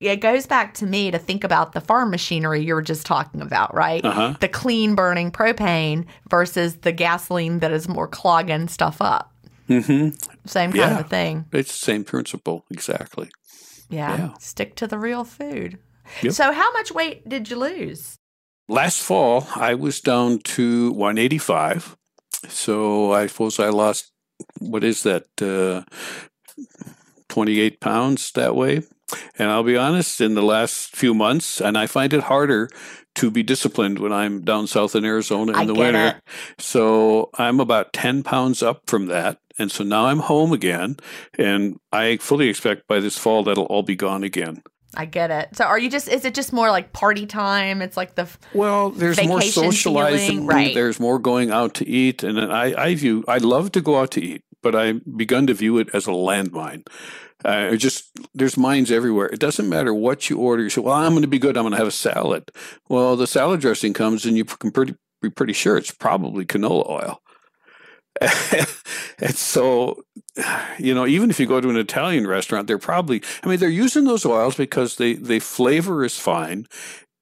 [0.00, 3.40] it goes back to me to think about the farm machinery you were just talking
[3.40, 4.04] about, right?
[4.04, 4.34] Uh-huh.
[4.40, 9.32] The clean burning propane versus the gasoline that is more clogging stuff up.
[9.68, 10.08] hmm
[10.46, 10.98] Same kind Yeah.
[11.00, 11.44] of thing.
[11.52, 13.30] It's the same principle, exactly.
[13.90, 14.16] Yeah.
[14.16, 14.30] Yeah.
[14.40, 15.78] Stick to the real food.
[16.22, 16.32] Yep.
[16.32, 18.18] So, how much weight did you lose?
[18.68, 21.96] Last fall, I was down to 185.
[22.48, 24.12] So I suppose I lost,
[24.58, 25.82] what is that, uh,
[27.28, 28.82] 28 pounds that way.
[29.38, 32.68] And I'll be honest, in the last few months, and I find it harder
[33.16, 36.08] to be disciplined when I'm down south in Arizona in I the winter.
[36.08, 36.62] it.
[36.62, 39.38] So I'm about 10 pounds up from that.
[39.58, 40.96] And so now I'm home again.
[41.38, 44.62] And I fully expect by this fall that'll all be gone again.
[44.94, 45.56] I get it.
[45.56, 47.82] So, are you just, is it just more like party time?
[47.82, 50.28] It's like the, Well, there's more socializing.
[50.28, 50.74] feeling, right.
[50.74, 53.24] There's more going out to eat, and I, I view.
[53.28, 56.10] I love to go out to eat, but I've begun to view it as a
[56.10, 56.86] landmine.
[57.44, 59.26] Uh, just there's mines everywhere.
[59.26, 60.62] It doesn't matter what you order.
[60.62, 61.56] You say, "Well, I'm going to be good.
[61.56, 62.50] I'm going to have a salad."
[62.88, 66.88] Well, the salad dressing comes, and you can pretty be pretty sure it's probably canola
[66.88, 67.21] oil.
[69.18, 70.04] and so,
[70.78, 73.68] you know, even if you go to an Italian restaurant, they're probably, I mean, they're
[73.68, 76.66] using those oils because they, they flavor is fine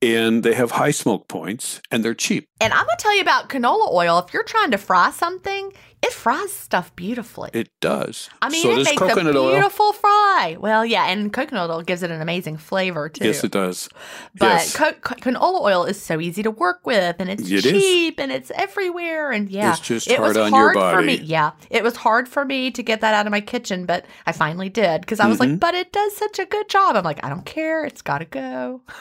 [0.03, 2.49] and they have high smoke points and they're cheap.
[2.61, 4.19] and I'm going to tell you about canola oil.
[4.19, 7.51] If you're trying to fry something, it fries stuff beautifully.
[7.53, 8.31] It does.
[8.41, 9.53] I mean, so it makes a coconut oil.
[9.53, 10.57] beautiful fry.
[10.59, 13.27] Well, yeah, and coconut oil gives it an amazing flavor too.
[13.27, 13.91] Yes, it does.
[14.35, 14.75] but yes.
[14.75, 17.71] co- co- canola oil is so easy to work with, and it's It is.
[17.71, 19.31] cheap, and it's everywhere.
[19.31, 21.17] And yeah, It's just it hard was on your hard for me.
[21.17, 24.33] Yeah, it was hard for me to get that out of my kitchen, but I
[24.33, 25.51] finally did because I was Mm-hmm.
[25.53, 27.85] like, "But it does such a good job." I'm like, "I don't care.
[27.85, 28.81] It's got to go."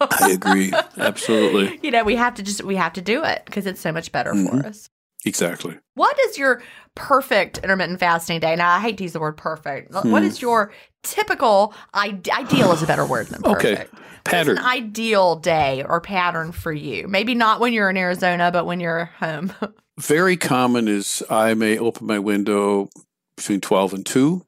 [0.00, 0.72] I agree.
[0.96, 1.78] Absolutely.
[1.82, 4.12] You know, we have to just we have to do it because it's so much
[4.12, 4.60] better Mm-hmm.
[4.60, 4.88] for us.
[5.24, 5.78] Exactly.
[5.94, 6.62] What is your
[6.96, 8.56] perfect intermittent fasting day?
[8.56, 9.94] Now, I hate to use the word perfect.
[9.94, 10.10] Hmm.
[10.10, 10.72] What is your
[11.04, 13.74] typical ide- ideal is a better word than Okay.
[13.76, 13.94] perfect.
[13.94, 14.58] What's Pattern.
[14.58, 17.06] an ideal day or pattern for you?
[17.08, 19.52] Maybe not when you're in Arizona, but when you're home.
[20.00, 22.88] Very common is I may open my window
[23.36, 24.44] between 12 and 2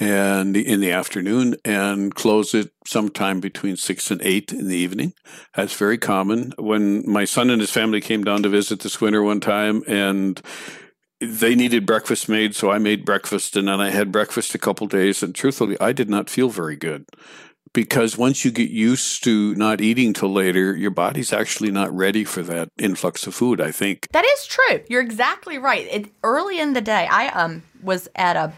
[0.00, 5.14] and in the afternoon and close it sometime between 6 and 8 in the evening.
[5.54, 6.52] That's very common.
[6.58, 10.40] When my son and his family came down to visit this winter one time and
[11.20, 14.86] they needed breakfast made, so I made breakfast and then I had breakfast a couple
[14.88, 17.06] days and truthfully I did not feel very good.
[17.72, 22.22] Because once you get used to not eating till later, your body's actually not ready
[22.22, 24.06] for that influx of food, I think.
[24.12, 24.80] that is true.
[24.88, 25.88] You're exactly right.
[25.90, 28.52] It, early in the day, I um was at a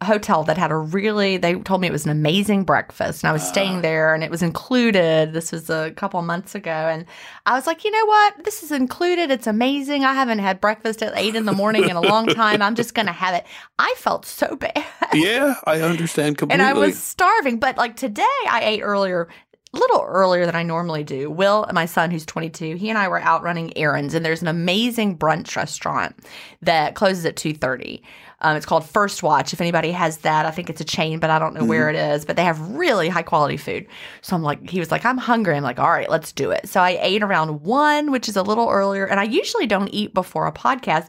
[0.00, 3.30] a hotel that had a really they told me it was an amazing breakfast and
[3.30, 3.80] i was staying ah.
[3.80, 5.32] there and it was included.
[5.32, 7.04] This was a couple months ago and
[7.46, 8.44] i was like you know what?
[8.44, 9.30] This is included.
[9.30, 10.04] It's amazing.
[10.04, 12.62] I haven't had breakfast at eight in the morning in a long time.
[12.62, 13.44] I'm just gonna have it.
[13.78, 14.84] I felt so bad.
[15.12, 16.64] Yeah, I understand completely.
[16.64, 19.28] and i was starving but like today i ate earlier
[19.74, 21.30] a little earlier than I normally do.
[21.30, 24.48] Will, my son who's 22, he and I were out running errands and there's an
[24.48, 26.16] amazing brunch restaurant
[26.62, 28.00] that closes at 2:30.
[28.40, 29.52] Um, it's called First Watch.
[29.52, 31.96] If anybody has that, I think it's a chain, but I don't know where it
[31.96, 32.24] is.
[32.24, 33.86] But they have really high quality food.
[34.22, 35.56] So I'm like, he was like, I'm hungry.
[35.56, 36.68] I'm like, all right, let's do it.
[36.68, 40.14] So I ate around one, which is a little earlier, and I usually don't eat
[40.14, 41.08] before a podcast.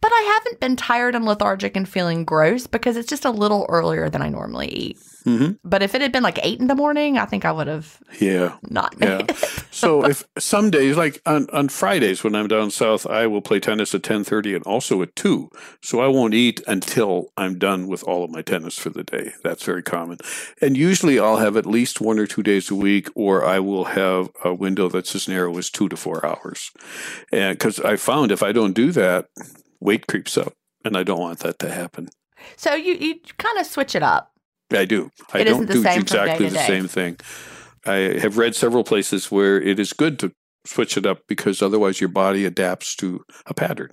[0.00, 3.66] But I haven't been tired and lethargic and feeling gross because it's just a little
[3.68, 4.98] earlier than I normally eat.
[5.24, 5.58] Mhm.
[5.64, 7.98] But if it had been like eight in the morning, I think I would have
[8.18, 9.26] Yeah, not yeah.
[9.70, 13.60] so if some days, like on, on Fridays when I'm down south, I will play
[13.60, 15.50] tennis at ten thirty and also at two.
[15.82, 19.32] So I won't eat until I'm done with all of my tennis for the day.
[19.44, 20.18] That's very common.
[20.60, 23.84] And usually I'll have at least one or two days a week, or I will
[23.84, 26.70] have a window that's as narrow as two to four hours.
[27.32, 29.26] And because I found if I don't do that,
[29.80, 30.54] weight creeps up,
[30.84, 32.08] and I don't want that to happen.
[32.56, 34.32] So you you kind of switch it up.
[34.72, 35.10] I do.
[35.32, 37.16] I It don't do same from day exactly the same thing.
[37.86, 40.32] I have read several places where it is good to
[40.66, 43.90] switch it up because otherwise your body adapts to a pattern.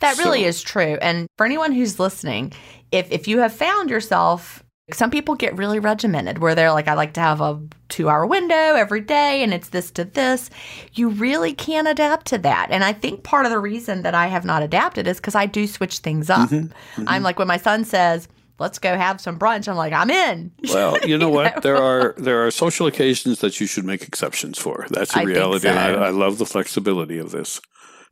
[0.00, 0.98] That really is true.
[1.00, 2.52] And for anyone who's listening,
[2.90, 6.94] if if you have found yourself some people get really regimented where they're like I
[6.94, 7.54] like to have a
[7.88, 10.50] 2-hour window every day and it's this to this.
[10.92, 12.68] You really can't adapt to that.
[12.70, 15.46] And I think part of the reason that I have not adapted is cuz I
[15.46, 16.50] do switch things up.
[16.50, 17.04] Mm-hmm.
[17.08, 18.28] I'm like when my son says,
[18.62, 21.56] "Let's go have some brunch." I'm like, "I'm in." Well, you know what?
[21.56, 21.60] know?
[21.60, 24.86] There are there are social occasions that you should make exceptions for.
[24.90, 25.78] That's a reality, and.
[25.78, 27.60] I, I love the flexibility of this.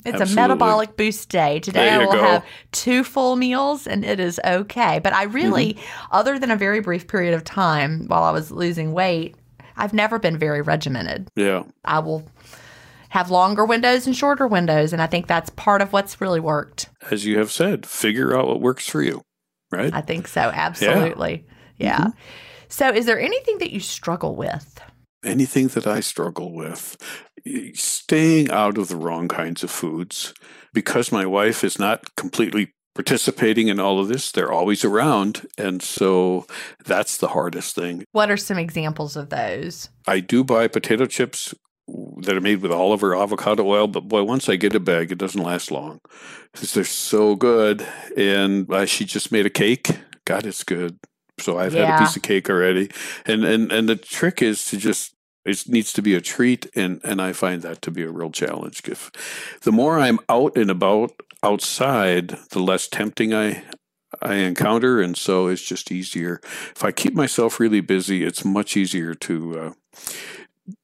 [0.05, 0.33] It's Absolutely.
[0.33, 1.61] a metabolic boost day.
[1.61, 2.23] Today I will go.
[2.23, 4.99] have two full meals and it is okay.
[4.99, 6.07] But I really, Mm-hmm.
[6.13, 9.37] other than a very brief period of time while I was losing weight,
[9.77, 11.29] I've never been very regimented.
[11.37, 12.25] Yeah, I will
[13.11, 14.95] have longer windows and shorter windows.
[14.95, 16.89] And I think that's part of what's really worked.
[17.11, 19.21] as you have said, figure out what works for you.
[19.71, 19.93] Right?
[19.93, 20.41] I think so.
[20.41, 21.47] Absolutely.
[21.79, 21.99] Yeah.
[21.99, 22.19] Mm-hmm.
[22.69, 24.81] So, is there anything that you struggle with?
[25.25, 26.97] Anything that I struggle with,
[27.75, 30.33] staying out of the wrong kinds of foods.
[30.73, 35.47] Because my wife is not completely participating in all of this, they're always around.
[35.57, 36.47] And so
[36.85, 38.05] that's the hardest thing.
[38.13, 39.89] What are some examples of those?
[40.07, 41.55] I do buy potato chips
[42.23, 45.13] that are made with olive or avocado oil, but boy, once I get a bag,
[45.13, 46.01] it doesn't last long
[46.53, 47.87] because they're so good.
[48.17, 49.91] And uh, she just made a cake.
[50.25, 50.99] God, it's good.
[51.39, 51.87] So I've Yeah.
[51.87, 52.91] had a piece of cake already.
[53.27, 55.15] And and and the trick is to just
[55.45, 58.31] it needs to be a treat and and I find that to be a real
[58.31, 58.83] challenge.
[58.87, 59.11] If
[59.63, 61.13] the more I'm out and about
[61.43, 63.63] outside, the less tempting I
[64.21, 66.41] I encounter, and so it's just easier.
[66.77, 69.73] If I keep myself really busy, it's much easier to uh,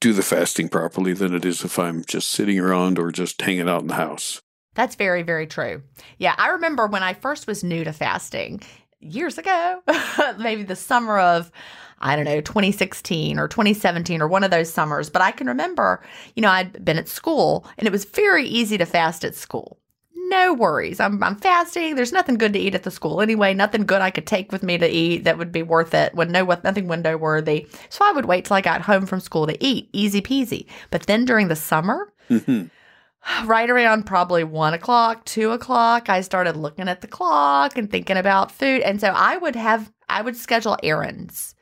[0.01, 3.69] do the fasting properly than it is if I'm just sitting around or just hanging
[3.69, 4.41] out in the house.
[4.75, 5.83] That's very, very true.
[6.19, 8.63] Yeah, I remember when I first was new to fasting
[9.01, 9.83] years ago,
[10.39, 11.51] maybe the summer of,
[12.01, 15.09] I don't know, 2016 or 2017 or one of those summers.
[15.09, 18.77] But I can remember, you know, I'd been at school and it was very easy
[18.79, 19.79] to fast at school.
[20.29, 20.99] No worries.
[20.99, 21.95] I'm, I'm fasting.
[21.95, 23.55] There's nothing good to eat at the school anyway.
[23.55, 26.15] Nothing good I could take with me to eat that would be worth it.
[26.15, 27.67] When no, nothing window worthy.
[27.91, 29.89] So I would wait till I got home from school to eat.
[29.93, 30.67] Easy peasy.
[30.91, 32.71] But then during the summer, Mhm.
[33.45, 38.17] right around probably one o'clock, two o'clock, I started looking at the clock and thinking
[38.17, 38.81] about food.
[38.83, 41.55] And so I would have, I would schedule errands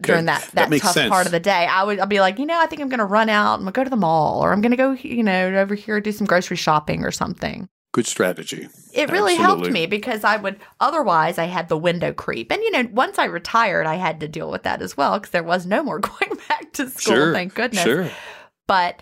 [0.00, 1.10] during that, that that, tough sense.
[1.10, 1.66] part of the day.
[1.66, 3.54] I would, I'll be like, you know, I think I'm going to run out.
[3.54, 5.74] I'm going to go to the mall or I'm going to go, you know, over
[5.74, 7.68] here, do some grocery shopping or something.
[7.96, 8.68] Good strategy.
[8.92, 12.52] It really helped me because I would, otherwise, I had the window creep.
[12.52, 15.30] And, you know, once I retired, I had to deal with that as well because
[15.30, 17.14] there was no more going back to school.
[17.14, 17.32] Sure.
[17.32, 18.10] Thank goodness Sure.
[18.66, 19.00] but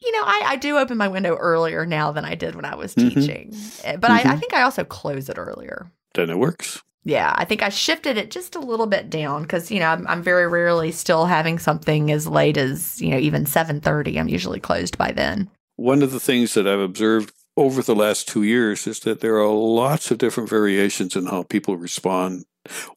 [0.00, 2.74] you know I, I do open my window earlier now than i did when i
[2.76, 3.14] was Mhm.
[3.14, 4.38] teaching Eh, but I, I Mhm.
[4.40, 6.80] think i also close it earlier Then it works.
[7.04, 10.06] yeah i think i shifted it just a little bit down because you know I'm,
[10.06, 14.60] I'm very rarely still having something as late as you know even 7.30 i'm usually
[14.60, 18.86] closed by then One of the things that I've observed over the last two years
[18.86, 22.44] is that there are lots of different variations in how people respond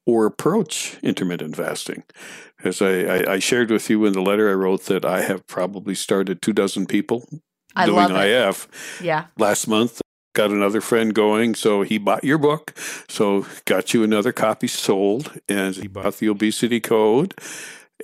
[0.05, 2.03] or approach intermittent fasting.
[2.63, 5.47] As I, I, I shared with you in the letter I wrote that I have
[5.47, 7.27] probably started two dozen people
[7.75, 8.67] i doing IF
[9.01, 10.01] yeah last month.
[10.33, 12.73] Got another friend going, so he bought your book,
[13.09, 17.33] so got you another copy sold, and he bought the obesity code,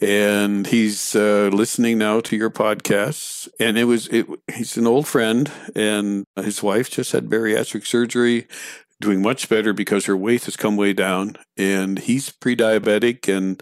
[0.01, 3.47] and he's uh, listening now to your podcasts.
[3.59, 4.27] And it was it.
[4.53, 8.47] He's an old friend, and his wife just had bariatric surgery,
[8.99, 13.61] doing much better because her weight has come way down, and he's pre-diabetic and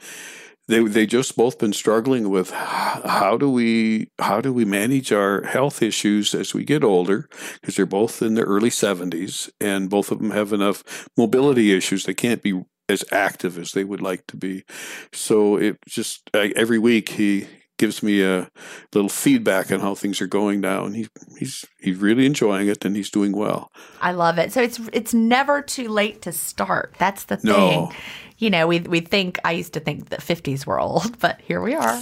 [0.68, 5.44] they they just both been struggling with how do we how do we manage our
[5.44, 7.30] health issues as we get older
[7.62, 12.06] because they're both in their early 70s and both of them have enough mobility issues
[12.06, 14.64] they can't be as active as they would like to be.
[15.12, 18.50] So it just I, every week he gives me a
[18.94, 21.08] little feedback on how things are going now and he,
[21.38, 23.72] he's he's really enjoying it and he's doing well
[24.02, 27.92] i love it so it's it's never too late to start that's the thing No.
[28.40, 31.62] you know we, we think i used to think that 50s were old but here
[31.62, 32.02] we are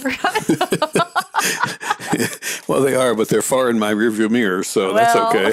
[2.68, 5.52] well they are but they're far in my rearview mirror so that's okay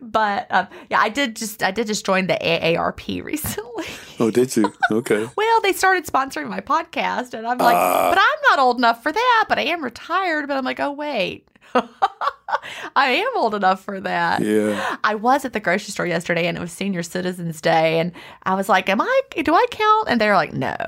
[0.00, 3.84] but um, yeah, I did just I did just join the AARP recently.
[4.18, 8.10] oh did you okay well, they started sponsoring my podcast, and I'm like, Ah.
[8.10, 9.44] but I'm not old enough for that.
[9.48, 10.48] But I am retired.
[10.48, 11.46] But I'm like, oh wait,
[12.96, 14.40] I am old enough for that.
[14.42, 18.12] yeah I was at the grocery store yesterday, and it was Senior Citizens Day, and
[18.44, 19.20] I was like, "Am I?
[19.42, 20.74] Do I count?" And they're like, "No."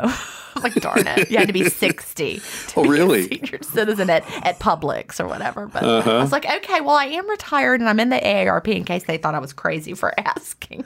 [0.56, 2.42] I'm like, darn it, you had to be 60 to
[2.80, 3.28] Oh, be a really?
[3.28, 5.66] senior citizen at at Publix or whatever.
[5.68, 6.16] But Uh-huh.
[6.16, 9.04] I was like, okay, well, I am retired, and I'm in the AARP in case
[9.04, 10.84] they thought I was crazy for asking.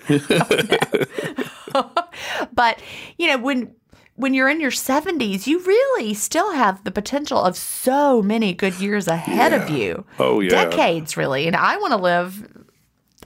[2.53, 2.81] but
[3.19, 3.75] you know, when
[4.15, 8.79] when you're in your 70s, you really still have the potential of so many good
[8.79, 10.05] years ahead of you.
[10.19, 10.65] Oh yeah.
[10.65, 11.47] Decades really.
[11.47, 12.67] And i want to live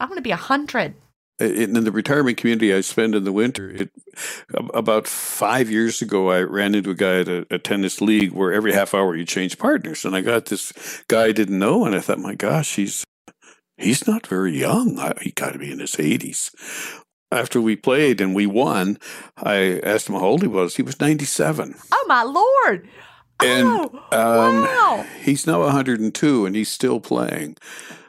[0.00, 0.94] i want to be a hundred.
[1.38, 3.90] In in the retirement community I spend in the winter, it,
[4.72, 8.54] about five years ago, I ran into a guy at a, a tennis league where
[8.54, 10.72] every half hour you change partners, and I got this
[11.08, 13.04] guy I didn't know, and I thought, my gosh, he's
[13.76, 14.98] he's not very young.
[14.98, 16.50] I, he got to be in his eighties.
[17.32, 18.98] After we played and we won,
[19.36, 20.76] I asked him how old he was.
[20.76, 21.74] He was 97.
[21.92, 22.88] Oh, my lord
[23.42, 27.54] and oh um, wow he's now one hundred and two, and he's still playing.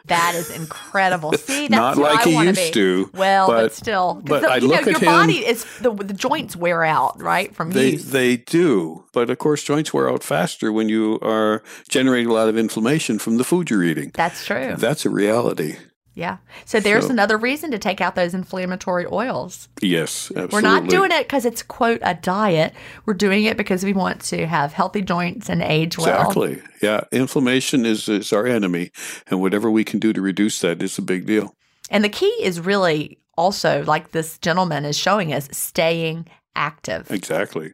[0.05, 2.71] that is incredible see that's Not like I he used be.
[2.71, 5.45] to, well but, but- still but the- I you know look your at him- body
[5.45, 9.63] is the, the joints wear out right from They use they do, but of course
[9.63, 13.69] joints wear out faster when you are generating a lot of inflammation from the food
[13.69, 14.11] you're eating.
[14.13, 15.75] that's true That's a reality.
[16.17, 16.37] Yeah.
[16.65, 19.69] So there's So- another reason to take out those inflammatory oils.
[19.83, 20.55] Yes, absolutely.
[20.57, 22.73] We're not doing it because it's quote a diet.
[23.05, 26.07] We're doing it because we want to have healthy joints and age well.
[26.19, 26.61] Exactly.
[26.81, 27.01] Yeah.
[27.11, 28.89] Inflammation is, is our enemy.
[29.27, 31.53] And whatever we can do to reduce that is a big deal.
[31.91, 37.11] And the key is really also like this gentleman is showing us staying active.
[37.11, 37.73] Exactly.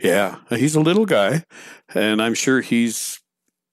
[0.00, 0.38] Yeah.
[0.50, 1.44] He's a little guy,
[1.94, 3.20] and I'm sure he's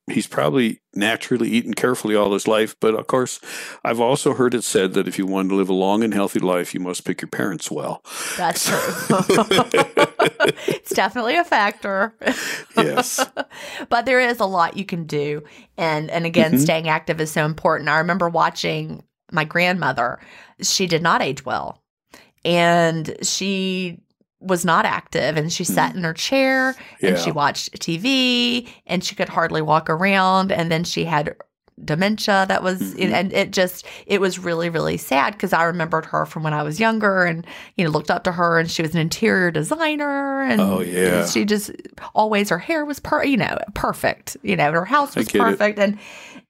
[0.08, 2.76] he's probably naturally eaten carefully all his life.
[2.80, 3.40] But of course,
[3.84, 6.40] I've also heard it said that if you want to live a long and healthy
[6.40, 8.02] life, you must pick your parents well.
[8.38, 8.78] That's true.
[10.68, 12.16] it's definitely a factor.
[12.76, 13.26] Yes.
[13.90, 15.44] but there is a lot you can do.
[15.78, 16.60] And and again, Mhm.
[16.60, 17.90] staying active is so important.
[17.90, 20.20] I remember watching my grandmother.
[20.62, 21.82] She did not age well.
[22.44, 24.00] And she
[24.42, 29.16] was not active and she sat in her chair and she watched TV and she
[29.16, 31.36] could hardly walk around and then she had
[31.84, 33.12] dementia that was Mhm.
[33.12, 36.62] and it just it was really really sad because i remembered her from when i
[36.62, 40.44] was younger and you know looked up to her and she was an interior designer
[40.44, 41.26] and Oh, yeah.
[41.26, 41.72] she just
[42.14, 45.44] always her hair was per you know perfect you know her house was get it.
[45.44, 45.98] perfect and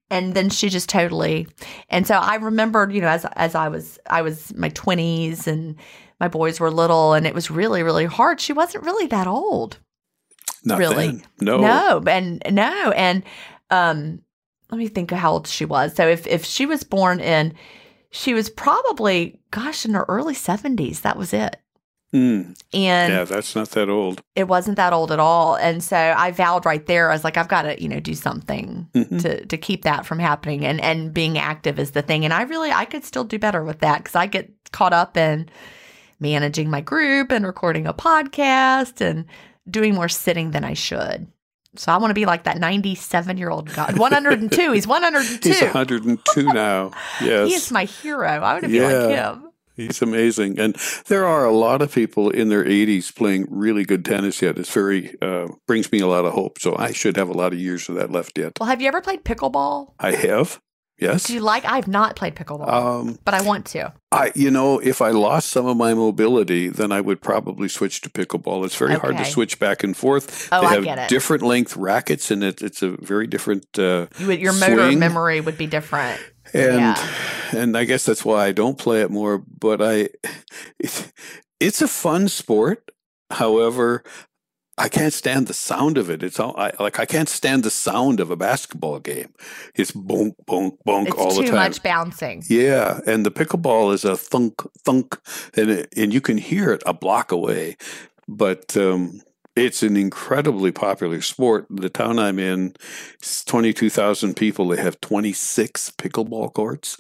[0.10, 1.48] and then she just totally
[1.90, 5.76] and so i remembered you know as as i was i was my 20s and
[6.22, 9.78] my boys were little and it was really really hard she wasn't really that old
[10.64, 11.08] Not Really?
[11.08, 11.24] then.
[11.42, 11.58] No.
[11.60, 13.24] no and no and
[13.72, 14.22] um
[14.70, 17.54] let me think of how old she was so if if she was born in
[18.12, 21.58] she was probably gosh in her early 70s that was it
[22.14, 22.60] Mm.
[22.74, 24.22] and Yeah, that's not that old.
[24.36, 27.38] it wasn't that old at all and so i vowed right there i was like
[27.38, 29.22] i've got to you know do something Mhm.
[29.22, 32.42] to to keep that from happening and and being active is the thing and i
[32.42, 35.48] really i could still do better with that because i get caught up in
[36.22, 39.26] managing my group and recording a podcast and
[39.70, 41.28] doing more sitting than i should
[41.76, 45.62] so i want to be like that 97 year old guy 102 he's 102 He's
[45.62, 46.92] 102 now.
[47.22, 47.50] Yes.
[47.50, 48.88] he is my hero i want to be Yeah.
[48.88, 49.48] like him
[49.78, 50.60] He's amazing.
[50.60, 50.76] And
[51.08, 54.60] there are a lot of people in their 80s playing really good tennis yet.
[54.60, 56.60] It's very, uh, brings me a lot of hope.
[56.60, 58.52] So I should have a lot of years of that left yet.
[58.60, 60.60] well have you ever played pickleball I have.
[61.02, 61.24] Yes.
[61.24, 64.78] do you like i've not played pickleball Um, but i want to I, you know,
[64.80, 68.66] if I lost some of my mobility, then I would probably switch to pickleball.
[68.66, 70.50] It's very hard to switch back and forth.
[70.52, 71.08] Oh, they I have get it.
[71.08, 73.66] different length rackets, and it, it's a very different.
[73.80, 75.00] Uh, You would, your motor swing.
[75.00, 76.20] memory would be different.
[76.54, 77.08] and Yeah.
[77.54, 79.38] and I guess that's why I don't play it more.
[79.38, 80.10] But I,
[80.78, 81.14] it,
[81.62, 82.92] it's a fun sport.
[83.30, 84.04] However,
[84.82, 86.24] I can't stand the sound of it.
[86.24, 89.32] It's all I, like I can't stand the sound of a basketball game.
[89.76, 91.44] It's bonk bonk bonk It's all the time.
[91.44, 92.44] It's too much bouncing.
[92.50, 95.20] Yeah, and the pickleball is a thunk thunk,
[95.56, 97.78] and it, and you can hear it a block away.
[98.28, 99.22] But um,
[99.56, 101.68] it's an incredibly popular sport.
[101.70, 102.74] The town I'm in,
[103.20, 104.68] it's twenty two thousand people.
[104.70, 106.98] They have twenty six pickleball courts.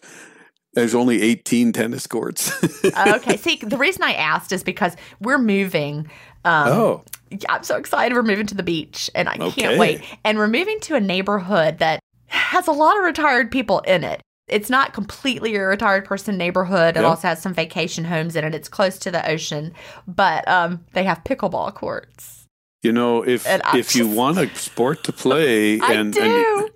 [0.74, 2.52] There's only eighteen tennis courts.
[2.98, 3.38] okay.
[3.38, 6.10] See, the reason I asked is because we're moving.
[6.46, 7.04] Um, oh,
[7.50, 8.16] I'm so excited.
[8.16, 9.62] We're moving to the beach, and I Okay.
[9.64, 10.02] can't wait.
[10.24, 14.22] And we're moving to a neighborhood that has a lot of retired people in it.
[14.48, 16.96] It's not completely a retired person neighborhood.
[16.98, 17.10] It Yep.
[17.10, 18.56] also has some vacation homes in it.
[18.56, 19.74] It's close to the ocean,
[20.08, 22.46] but um, they have pickleball courts.
[22.84, 23.46] you know, if
[23.76, 26.22] if you want a sport to play, I and, do.
[26.22, 26.70] and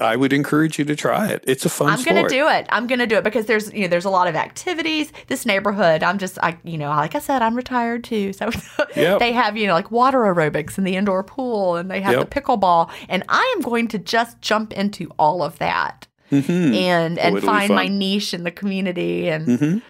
[0.00, 1.42] I would encourage you to try it.
[1.46, 2.66] It's a fun I'm gonna do it.
[2.70, 5.12] I'm gonna do it because there's you know there's a lot of activities.
[5.26, 8.50] This neighborhood, I'm just I you know like I said, I'm retired too, so
[8.96, 9.18] Yep.
[9.18, 12.30] they have you know like water aerobics in the indoor pool, and they have Yep.
[12.30, 16.74] the pickleball, and I am going to just jump into all of that Mhm.
[16.76, 19.82] and Oh, and it'll find my niche in the community, and Mhm.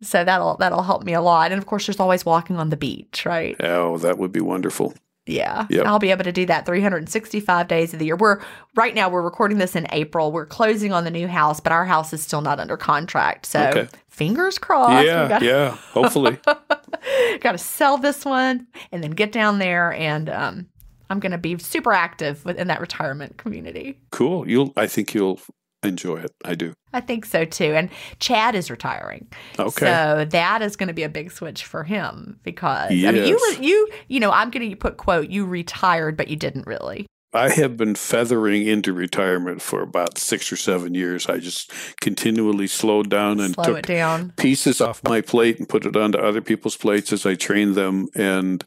[0.00, 1.50] so that'll that'll help me a lot.
[1.50, 3.56] And of course, there's always walking on the beach, right?
[3.60, 4.94] Oh, that would be wonderful.
[5.26, 5.66] Yeah.
[5.70, 5.86] Yep.
[5.86, 8.16] I'll be able to do that 365 days of the year.
[8.16, 8.40] We're
[8.74, 10.32] right now we're recording this in April.
[10.32, 13.46] We're closing on the new house, but our house is still not under contract.
[13.46, 13.88] So Okay.
[14.08, 15.06] fingers crossed.
[15.06, 15.70] yeah, we got yeah.
[15.92, 16.38] Hopefully.
[17.40, 20.66] got to sell this one and then get down there and um
[21.10, 24.00] I'm going to be super active within that retirement community.
[24.12, 24.48] Cool.
[24.48, 24.72] You'll.
[24.78, 25.38] I think you'll
[25.82, 26.32] enjoy it.
[26.44, 26.74] I do.
[26.92, 27.74] I think so too.
[27.74, 29.28] And Chad is retiring.
[29.58, 29.86] Okay.
[29.86, 33.56] So that is going to be a big switch for him because I mean you
[33.60, 37.06] you you know, I'm going to put quote you retired but you didn't really.
[37.34, 41.26] I have been feathering into retirement for about six or seven years.
[41.28, 41.72] I just
[42.02, 44.34] continually slowed down and Slow took down.
[44.36, 48.08] pieces off my plate and put it onto other people's plates as I trained them.
[48.14, 48.62] And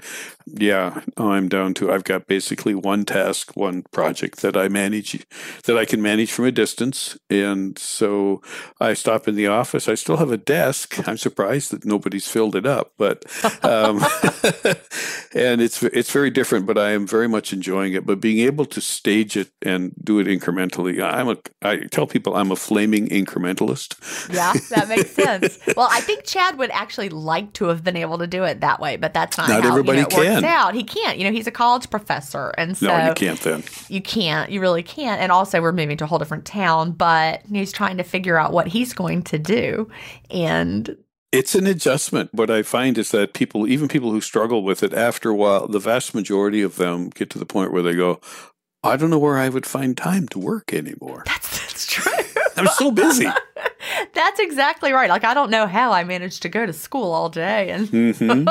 [0.48, 5.26] Yeah, I'm down to I've got basically one task, one project that I manage
[5.64, 7.18] that I can manage from a distance.
[7.32, 8.42] And so
[8.80, 9.90] I stop in the office.
[9.90, 11.08] I still have a desk.
[11.08, 13.26] I'm surprised that nobody's filled it up, but
[13.64, 13.98] um,
[15.34, 18.06] and it's it's very different, but I am very much enjoying it.
[18.06, 22.36] But being able to stage it and do it incrementally, I'm a I tell people
[22.36, 23.96] I'm a flaming incrementalist.
[24.32, 25.58] Yeah, that makes sense.
[25.76, 28.80] well, I think Chad would actually like to have been able to do it that
[28.80, 30.52] way, but that's not, Not how everybody you know, it can.
[30.52, 30.74] out.
[30.74, 31.18] He can't.
[31.18, 33.64] You know, he's a college professor, and so no, you can't then.
[33.90, 34.50] you can't.
[34.52, 35.22] You really can't.
[35.22, 38.52] And also, we're moving to a whole different town, but he's trying to figure out
[38.54, 39.90] what he's going to do,
[40.30, 40.98] and
[41.32, 42.30] It's an adjustment.
[42.34, 45.68] What I find is that people, even people who struggle with it, after a while,
[45.68, 48.20] the vast majority of them get to the point where they go,
[48.84, 51.24] I don't know where I would find time to work anymore.
[51.26, 52.12] that's that's true.
[52.56, 53.26] I'm so busy.
[54.14, 55.10] That's exactly right.
[55.10, 58.46] Like I don't know how I managed to go to school all day and hmm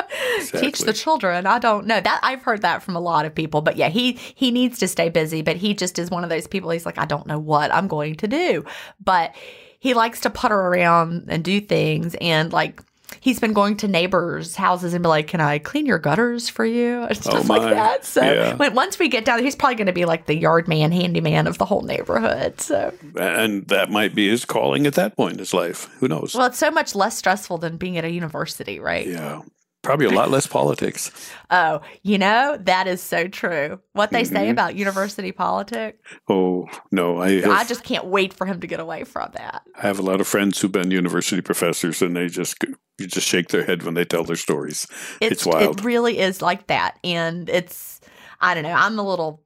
[0.58, 1.46] teach the children.
[1.46, 2.00] I don't know.
[2.00, 3.60] That I've heard that from a lot of people.
[3.60, 6.46] But yeah, he he needs to stay busy, but he just is one of those
[6.46, 8.64] people he's like I don't know what I'm going to do.
[9.02, 9.34] But
[9.78, 12.82] he likes to putter around and do things and like
[13.18, 16.64] He's been going to neighbors' houses and be like, "Can I clean your gutters for
[16.64, 17.56] you?" and stuff oh, my.
[17.58, 18.04] like that.
[18.04, 18.54] So Yeah.
[18.56, 20.92] when, once we get down, there, he's probably going to be like the yard man,
[20.92, 22.60] handyman of the whole neighborhood.
[22.60, 25.88] So And that might be his calling at that point in his life.
[25.98, 26.34] Who knows?
[26.34, 29.06] Well, it's so much less stressful than being at a university, right?
[29.06, 29.42] yeah.
[29.82, 31.10] Probably a lot less politics.
[31.50, 33.80] Oh, you know, that is so true.
[33.92, 34.50] What they say Mhm.
[34.50, 37.20] about university politics, Oh, no.
[37.20, 39.62] I have, I just can't wait for him to get away from that.
[39.76, 42.56] I have a lot of friends who've been university professors and they just
[42.98, 44.86] you just shake their head when they tell their stories.
[45.22, 45.80] It's wild.
[45.80, 46.98] It really is like that.
[47.02, 48.00] And it's,
[48.42, 49.42] I don't know, I'm a little.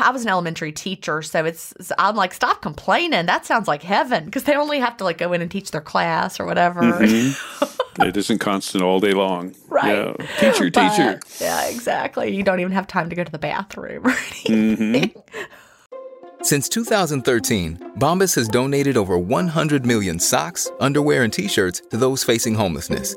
[0.00, 3.26] I was an elementary teacher, so it's I'm like, stop complaining.
[3.26, 5.80] That sounds like heaven because they only have to like go in and teach their
[5.80, 6.80] class or whatever.
[6.82, 7.76] Mhm.
[8.06, 9.54] it isn't constant all day long.
[9.68, 9.96] Right.
[9.96, 10.26] Yeah.
[10.38, 11.20] Teacher, But- teacher.
[11.40, 12.34] Yeah, exactly.
[12.34, 14.10] You don't even have time to go to the bathroom or
[14.46, 15.10] anything.
[15.10, 15.20] hmm
[16.42, 22.22] Since 2013, Bombas has donated over 100 million socks, underwear, and t shirts to those
[22.22, 23.16] facing homelessness.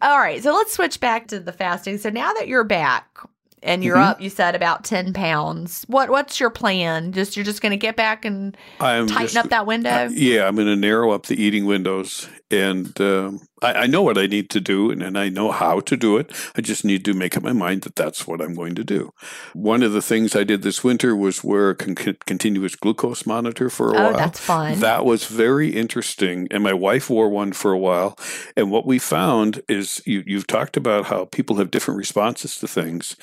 [0.00, 1.98] All right, so let's switch back to the fasting.
[1.98, 3.18] So now that you're back
[3.62, 4.10] and you're Mm-hmm.
[4.10, 5.84] up, you said about ten pounds.
[5.88, 7.12] What what's your plan?
[7.12, 10.08] Just you're just going to get back and I'm tighten just- up that window.
[10.10, 14.18] Yeah, I'm going to narrow up the eating windows, and um, I, I know what
[14.18, 16.30] I need to do, and, and I know how to do it.
[16.56, 19.12] I just need to make up my mind that that's what I'm going to do.
[19.54, 23.70] One of the things I did this winter was wear a con- continuous glucose monitor
[23.70, 24.16] for a Oh, while.
[24.16, 24.80] that's fun.
[24.80, 28.18] That was very interesting, and my wife wore one for a while.
[28.56, 32.68] And what we found is you, you've talked about how people have different responses to
[32.68, 33.16] things.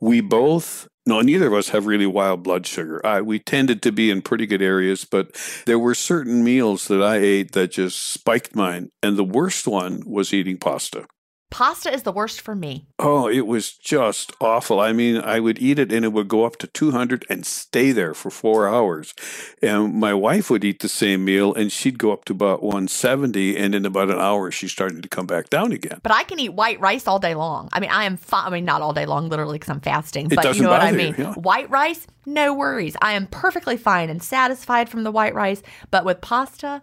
[0.00, 3.04] We both no, neither of us have really wild blood sugar.
[3.04, 5.34] I, we tended to be in pretty good areas, but
[5.64, 8.90] there were certain meals that I ate that just spiked mine.
[9.02, 11.06] And the worst one was eating pasta.
[11.50, 12.86] Pasta is the worst for me.
[12.98, 14.80] Oh, it was just awful.
[14.80, 17.90] I mean, I would eat it and it would go up to 200 and stay
[17.90, 19.14] there for four hours.
[19.62, 23.56] And my wife would eat the same meal and she'd go up to about 170.
[23.56, 26.00] And in about an hour, she started to come back down again.
[26.02, 27.70] But I can eat white rice all day long.
[27.72, 28.46] I mean, I am fine.
[28.46, 30.26] I mean, not all day long, literally, because I'm fasting.
[30.26, 31.14] It but you know what I bother you, mean.
[31.18, 31.34] yeah.
[31.34, 32.96] White rice, no worries.
[33.00, 35.62] I am perfectly fine and satisfied from the white rice.
[35.90, 36.82] But with pasta,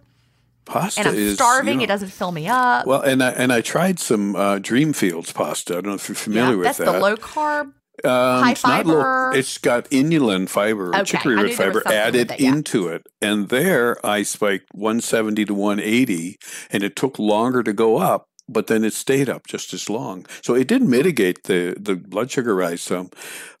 [0.66, 2.86] Pasta and I'm is starving, you it doesn't fill me up.
[2.86, 5.74] Well, and I and I tried some uh, Dreamfields pasta.
[5.74, 6.84] I don't know if you're familiar yeah, with that's that.
[6.86, 7.72] That's the low carb.
[8.04, 9.32] Um, High it's low- fiber.
[9.34, 12.52] it's got inulin fiber, Okay, chicory root knew there was fiber added yeah.
[12.52, 13.06] into it.
[13.22, 16.36] And there I spiked 170 to 180,
[16.70, 20.26] and it took longer to go up, but then it stayed up just as long.
[20.42, 23.10] So it did mitigate the, the blood sugar rise some.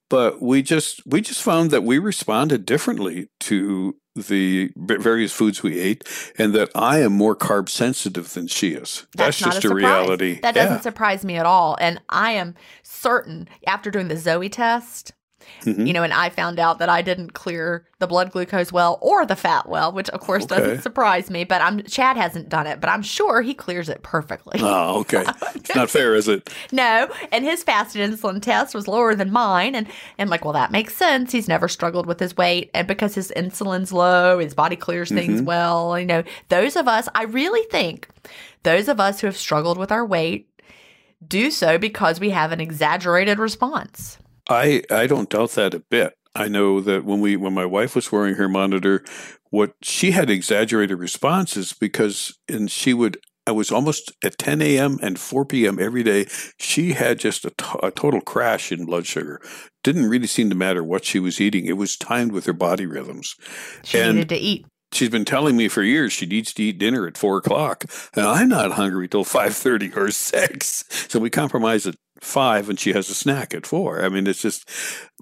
[0.08, 5.78] But we just we just found that we responded differently to the various foods we
[5.78, 6.04] ate,
[6.38, 9.06] and that I am more carb sensitive than she is.
[9.14, 10.40] That's, not just a, a, reality.
[10.40, 10.64] That Yeah.
[10.64, 11.76] doesn't surprise me at all.
[11.80, 15.12] And I am certain after doing the Zoe test
[15.62, 15.86] Mm-hmm.
[15.86, 19.24] You know, and I found out that I didn't clear the blood glucose well or
[19.26, 20.56] the fat well, which of course Okay.
[20.56, 21.44] doesn't surprise me.
[21.44, 24.60] But I'm Chad hasn't done it, but I'm sure he clears it perfectly.
[24.62, 25.24] Oh, okay.
[25.54, 26.48] It's not fair, is it?
[26.70, 29.88] No, and his fasted insulin test was lower than mine, and
[30.18, 31.32] and like, well, that makes sense.
[31.32, 35.38] He's never struggled with his weight, and because his insulin's low, his body clears things
[35.38, 35.46] mm-hmm.
[35.46, 35.98] well.
[35.98, 38.08] You know, those of us, I really think,
[38.62, 40.48] those of us who have struggled with our weight
[41.26, 44.18] do so because we have an exaggerated response.
[44.48, 46.14] I I don't doubt that a bit.
[46.34, 49.04] I know that when we when my wife was wearing her monitor,
[49.50, 53.18] what she had exaggerated responses because and she would
[53.48, 54.98] I was almost at 10 a.m.
[55.02, 55.78] and 4 p.m.
[55.78, 56.26] every day.
[56.58, 59.40] She had just a, a total crash in blood sugar.
[59.84, 61.66] Didn't really seem to matter what she was eating.
[61.66, 63.36] It was timed with her body rhythms.
[63.84, 64.66] She And- needed to eat.
[64.92, 67.84] She's been telling me for years she needs to eat dinner at four o'clock,
[68.14, 70.84] and I'm not hungry till five thirty or six.
[71.08, 74.04] So we compromise at five, and she has a snack at four.
[74.04, 74.68] I mean, it's just,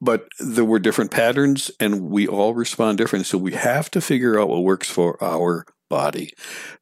[0.00, 3.26] but there were different patterns, and we all respond different.
[3.26, 6.32] So we have to figure out what works for our body,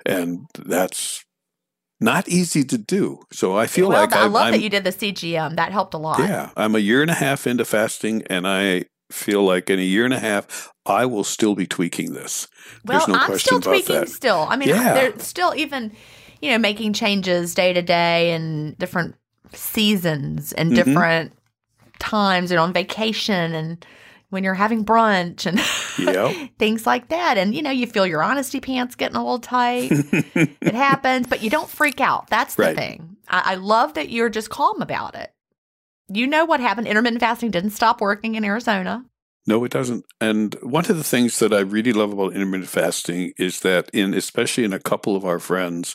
[0.07, 1.25] and that's
[2.01, 3.21] not easy to do.
[3.33, 5.57] So I feel well, like I love I'm- that you did the CGM.
[5.57, 6.19] That helped a lot.
[6.19, 9.83] yeah, I'm a year and a half into fasting, and I feel like in a
[9.83, 12.49] year and a half I will still be tweaking this.
[12.85, 14.09] Well, There's no I'm question still about tweaking that.
[14.09, 14.47] still.
[14.49, 14.95] I mean, Yeah.
[14.95, 15.93] they're still even,
[16.41, 19.15] you know, making changes day to day and different
[19.55, 20.75] seasons and Mhm.
[20.77, 21.33] different
[21.99, 23.85] times and on vacation and
[24.31, 25.61] when you're having brunch and
[25.99, 26.51] Yep.
[26.59, 27.37] things like that.
[27.37, 29.91] And, you know, you feel your honesty pants getting a little tight.
[30.35, 32.29] it happens, but you don't freak out.
[32.31, 32.77] That's the Right.
[32.77, 33.17] thing.
[33.29, 35.33] I, I love that you're just calm about it.
[36.09, 36.87] You know what happened.
[36.89, 39.05] Intermittent fasting didn't stop working in Arizona.
[39.47, 40.05] No, it doesn't.
[40.21, 44.15] And one of the things that I really love about intermittent fasting is that in
[44.15, 45.95] especially in a couple of our friends,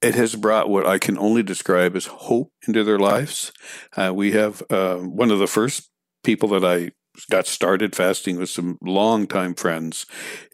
[0.00, 3.52] it has brought what I can only describe as hope into their lives.
[3.96, 5.90] Uh, we have uh, one of the first
[6.24, 6.92] people that I
[7.30, 10.06] got started fasting with some longtime friends,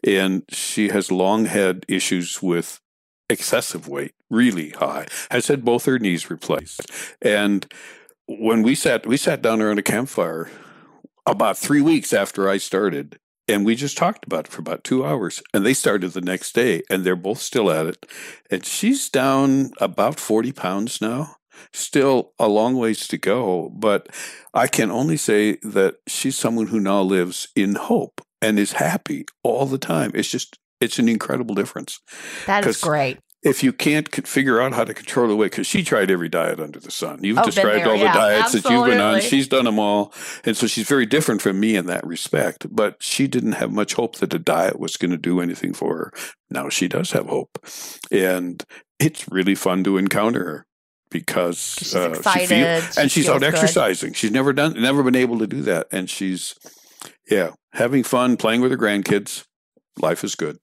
[0.03, 2.79] and she has long had issues with
[3.29, 5.07] excessive weight, really high.
[5.29, 6.89] Has had both her knees replaced,
[7.21, 7.71] and
[8.27, 10.49] when we sat we sat down around a campfire
[11.27, 13.19] about three weeks after I started.
[13.47, 15.41] And we just talked about it for about two hours.
[15.53, 18.05] And they started the next day, and they're both still at it.
[18.49, 21.35] And she's down about 40 pounds now.
[21.71, 23.69] Still a long ways to go.
[23.73, 24.09] But
[24.53, 29.25] I can only say that she's someone who now lives in hope and is happy
[29.43, 30.11] all the time.
[30.15, 31.99] It's just, it's an incredible difference.
[32.47, 33.19] that is great.
[33.45, 36.59] If you can't figure out how to control the weight, because she tried every diet
[36.59, 37.19] under the sun.
[37.23, 39.21] You've Oh, described there, all yeah, the diets that you've been on.
[39.21, 40.11] She's done them all.
[40.43, 42.65] And so she's very different from me in that respect.
[42.69, 45.95] But she didn't have much hope that a diet was going to do anything for
[45.95, 46.13] her.
[46.49, 47.59] Now she does have hope.
[48.11, 48.63] And
[48.99, 50.65] it's really fun to encounter her
[51.11, 53.53] because She's uh, she feel, she and she's feels out good.
[53.53, 54.13] exercising.
[54.13, 55.85] She's never done, never been able to do that.
[55.91, 56.55] And she's,
[57.29, 59.45] yeah, having fun, playing with her grandkids.
[59.99, 60.57] Life is good.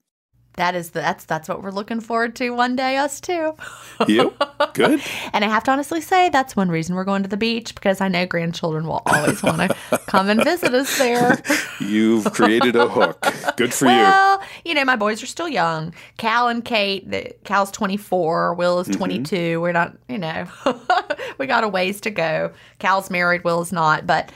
[0.56, 3.54] That is the, that's that's what we're looking forward to one day, us too.
[4.06, 4.34] you
[4.74, 5.00] Good.
[5.32, 8.00] And I have to honestly say that's one reason we're going to the beach because
[8.02, 11.42] I know grandchildren will always want to come and visit us there.
[11.80, 13.24] You've created a hook.
[13.56, 13.92] Good for you.
[13.92, 15.94] well, you know, my boys are still young.
[16.18, 18.90] Cal and Kate, the, Cal's 24, Will Mm-hmm.
[18.90, 19.60] is 22.
[19.60, 20.46] We're not, you know,
[21.38, 22.52] we got a ways to go.
[22.78, 24.30] Cal's married, Will is not, but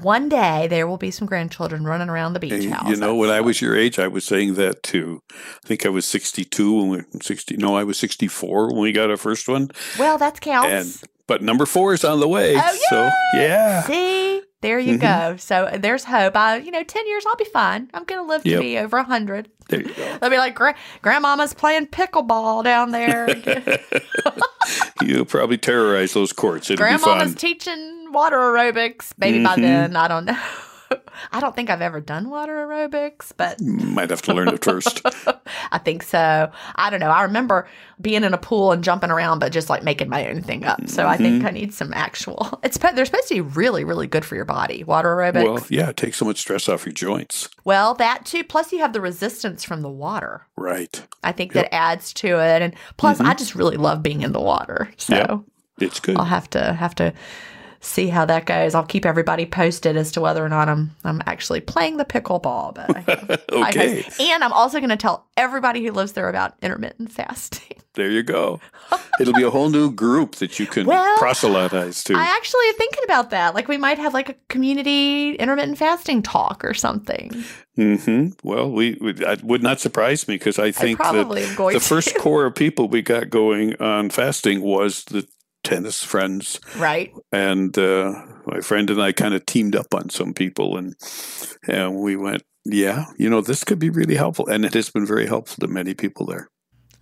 [0.00, 2.88] one day there will be some grandchildren running around the beach house.
[2.88, 5.20] you know, when I was your age, I was saying that too.
[5.32, 7.56] I think I was 62 when we 60.
[7.56, 9.70] No, I was 64 when we got our first one.
[9.98, 11.02] well, that counts.
[11.02, 12.54] And but number four is on the way.
[12.56, 15.00] Oh, So yeah, See, there you Mhm.
[15.02, 15.36] go.
[15.36, 16.34] So there's hope.
[16.36, 17.90] I, you know, ten years, I'll be fine.
[17.92, 18.60] I'm gonna live to Yep.
[18.60, 19.50] be over hundred.
[19.68, 20.18] there you go.
[20.20, 23.28] They'll be like, Gra- Grandmama's playing pickleball down there.
[25.02, 26.70] You'll probably terrorize those courts.
[26.70, 29.12] It'll Grandmama's teaching water aerobics.
[29.18, 29.62] Maybe by Mhm.
[29.62, 30.38] then, I don't know.
[31.32, 35.00] I don't think I've ever done water aerobics, but Might have to learn it first.
[35.72, 36.50] I think so.
[36.76, 37.10] I don't know.
[37.10, 37.68] I remember
[38.00, 40.88] being in a pool and jumping around, but just like making my own thing up.
[40.88, 41.22] So I Mm-hmm.
[41.24, 42.60] think I need some actual.
[42.64, 44.84] It's they're supposed to be really, really good for your body.
[44.84, 45.44] Water aerobics.
[45.44, 47.48] well, yeah, it takes so much stress off your joints.
[47.64, 48.42] Well, that too.
[48.44, 50.46] Plus, you have the resistance from the water.
[50.56, 51.02] Right.
[51.22, 51.64] I think Yep.
[51.70, 52.62] that adds to it.
[52.62, 54.90] And plus, I just really love being in the water.
[54.96, 55.40] So Yep.
[55.80, 56.16] It's good.
[56.16, 57.12] I'll have to have to
[57.84, 58.74] see how that goes.
[58.74, 62.74] I'll keep everybody posted as to whether or not I'm I'm actually playing the pickleball.
[62.74, 64.02] But I hope, I Okay.
[64.02, 67.76] hope- and I'm also going to tell everybody who lives there about intermittent fasting.
[67.94, 68.58] There you go.
[69.20, 72.14] It'll be a whole new group that you can Well, proselytize to.
[72.16, 73.54] I actually am thinking about that.
[73.54, 77.30] Like we might have like a community intermittent fasting talk or something.
[77.76, 81.54] hmm Well, we, we it would not surprise me because I think probably that am
[81.54, 81.86] going the to.
[81.86, 85.24] first core of people we got going on fasting was the
[85.64, 87.12] tennis friends, Right.
[87.32, 88.12] and uh,
[88.46, 90.94] my friend and I kind of teamed up on some people, and
[91.66, 95.06] and we went, yeah, you know, this could be really helpful, and it has been
[95.06, 96.48] very helpful to many people there.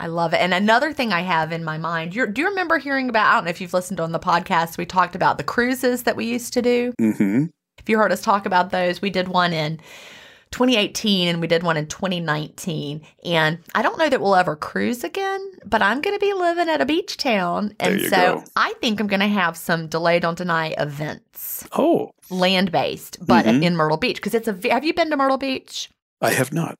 [0.00, 0.38] I love it.
[0.38, 3.30] And another thing I have in my mind, do you remember hearing about?
[3.30, 4.76] I don't know if you've listened on the podcast.
[4.76, 6.92] We talked about the cruises that we used to do.
[6.98, 7.44] hmm
[7.78, 9.78] If you heard us talk about those, we did one in
[10.52, 13.02] 2018 and we did one in 2019.
[13.24, 16.68] And I don't know that we'll ever cruise again, but I'm going to be living
[16.68, 17.74] at a beach town.
[17.80, 18.44] And so go.
[18.56, 23.44] I think I'm going to have some delay, don't deny events, Oh, land based, but
[23.46, 23.62] Mhm.
[23.62, 24.16] in Myrtle Beach.
[24.16, 25.90] Because it's a, have you been to Myrtle Beach?
[26.20, 26.76] I have not.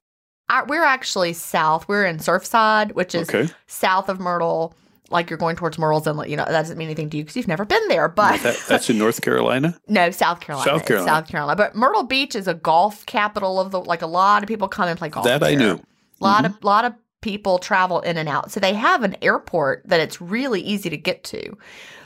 [0.48, 1.88] Our, we're actually south.
[1.88, 4.74] We're in Surfside, which is Okay, south of Myrtle.
[5.12, 7.36] Like you're going towards Murrells Inlet, you know, that doesn't mean anything to you because
[7.36, 8.08] you've never been there.
[8.08, 9.78] But that, that's in North Carolina.
[9.88, 10.70] no, South Carolina.
[10.70, 11.10] South Carolina.
[11.12, 11.56] South Carolina.
[11.56, 14.88] But Myrtle Beach is a golf capital of the like a lot of people come
[14.88, 15.24] and play golf.
[15.26, 15.74] That I knew.
[15.74, 15.80] A
[16.24, 16.54] lot Mm-hmm.
[16.56, 18.50] of lot of people travel in and out.
[18.50, 21.56] So they have an airport that it's really easy to get to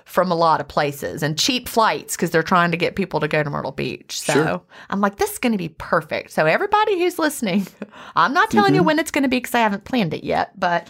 [0.04, 3.26] from a lot of places and cheap flights because they're trying to get people to
[3.26, 4.20] go to Myrtle Beach.
[4.20, 4.62] So Sure.
[4.90, 6.30] I'm like, this is going to be perfect.
[6.32, 7.66] So everybody who's listening,
[8.16, 8.86] I'm not telling you Mm-hmm.
[8.86, 10.88] when it's going to be because I haven't planned it yet, but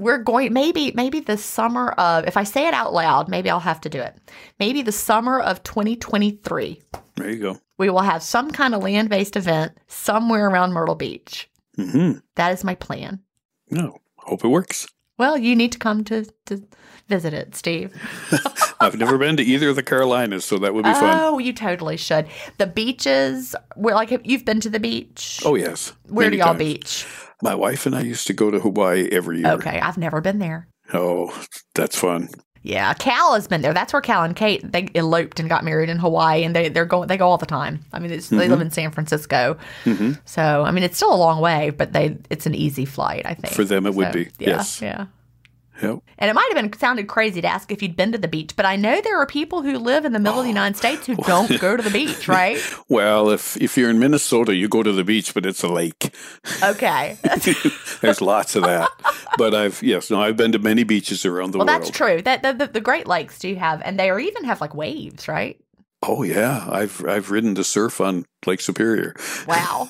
[0.00, 3.60] we're going maybe maybe the summer of if I say it out loud, maybe I'll
[3.60, 4.16] have to do it.
[4.58, 6.82] Maybe the summer of 2023
[7.16, 7.58] There you go.
[7.78, 11.48] we will have some kind of land based event somewhere around Myrtle Beach.
[11.76, 13.20] hmm That is my plan.
[13.70, 14.86] No, hope it works.
[15.18, 16.66] Well, you need to come to, to
[17.08, 17.92] visit it, Steve.
[18.80, 21.18] I've never been to either of the Carolinas, so that would be fun.
[21.20, 22.26] Oh, you totally should.
[22.56, 25.40] The beaches, where like have- you've been to the beach.
[25.44, 25.92] Oh yes.
[26.08, 26.58] where do y'all times.
[26.58, 27.06] beach?
[27.42, 29.52] My wife and I used to go to Hawaii every year.
[29.52, 30.68] Okay, I've never been there.
[30.92, 31.32] Oh,
[31.74, 32.28] that's fun.
[32.62, 33.72] Yeah, Cal has been there.
[33.72, 36.84] That's where Cal and Kate they eloped and got married in Hawaii, and they they're
[36.84, 37.84] going they go all the time.
[37.92, 38.50] I mean, it's, they Mm-hmm.
[38.50, 39.56] live in San Francisco,
[40.26, 43.22] so I mean it's still a long way, but they it's an easy flight.
[43.24, 44.82] I think For them it would be, Yeah, yes.
[44.82, 45.06] yeah.
[45.82, 45.98] Yep.
[46.18, 48.54] And it might have been sounded crazy to ask if you'd been to the beach,
[48.56, 50.54] but I know there are people who live in the middle of the oh.
[50.54, 52.58] United States who don't go to the beach, right?
[52.88, 56.14] Well, if if you're in Minnesota, you go to the beach, but it's a lake.
[56.62, 57.16] Okay.
[58.00, 58.90] There's lots of that.
[59.38, 61.80] But I've yes, no, I've been to many beaches around the well, world.
[61.80, 62.22] Well, that's true.
[62.22, 65.28] That the, the, the Great Lakes do have, and they are even have like waves,
[65.28, 65.58] right?
[66.02, 69.14] Oh yeah, I've I've ridden to surf on Lake Superior.
[69.46, 69.88] Wow.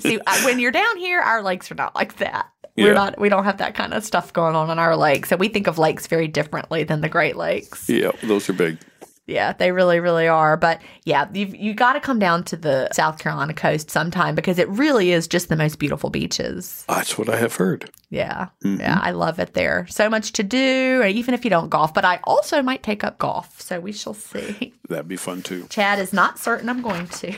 [0.00, 2.48] See, when you're down here, our lakes are not like that.
[2.84, 3.18] We're not.
[3.18, 5.66] We don't have that kind of stuff going on in our lakes, so we think
[5.66, 7.88] of lakes very differently than the Great Lakes.
[7.88, 8.78] Yeah, those are big.
[9.26, 10.56] Yeah, they really, really are.
[10.56, 14.58] But yeah, you've you got to come down to the South Carolina coast sometime because
[14.58, 16.86] it really is just the most beautiful beaches.
[16.88, 17.90] That's what I have heard.
[18.08, 18.80] Yeah, Mhm.
[18.80, 19.86] yeah, I love it there.
[19.90, 21.92] So much to do, even if you don't golf.
[21.92, 24.72] But I also might take up golf, so we shall see.
[24.88, 25.66] That'd be fun too.
[25.68, 27.34] Chad is not certain I'm going to.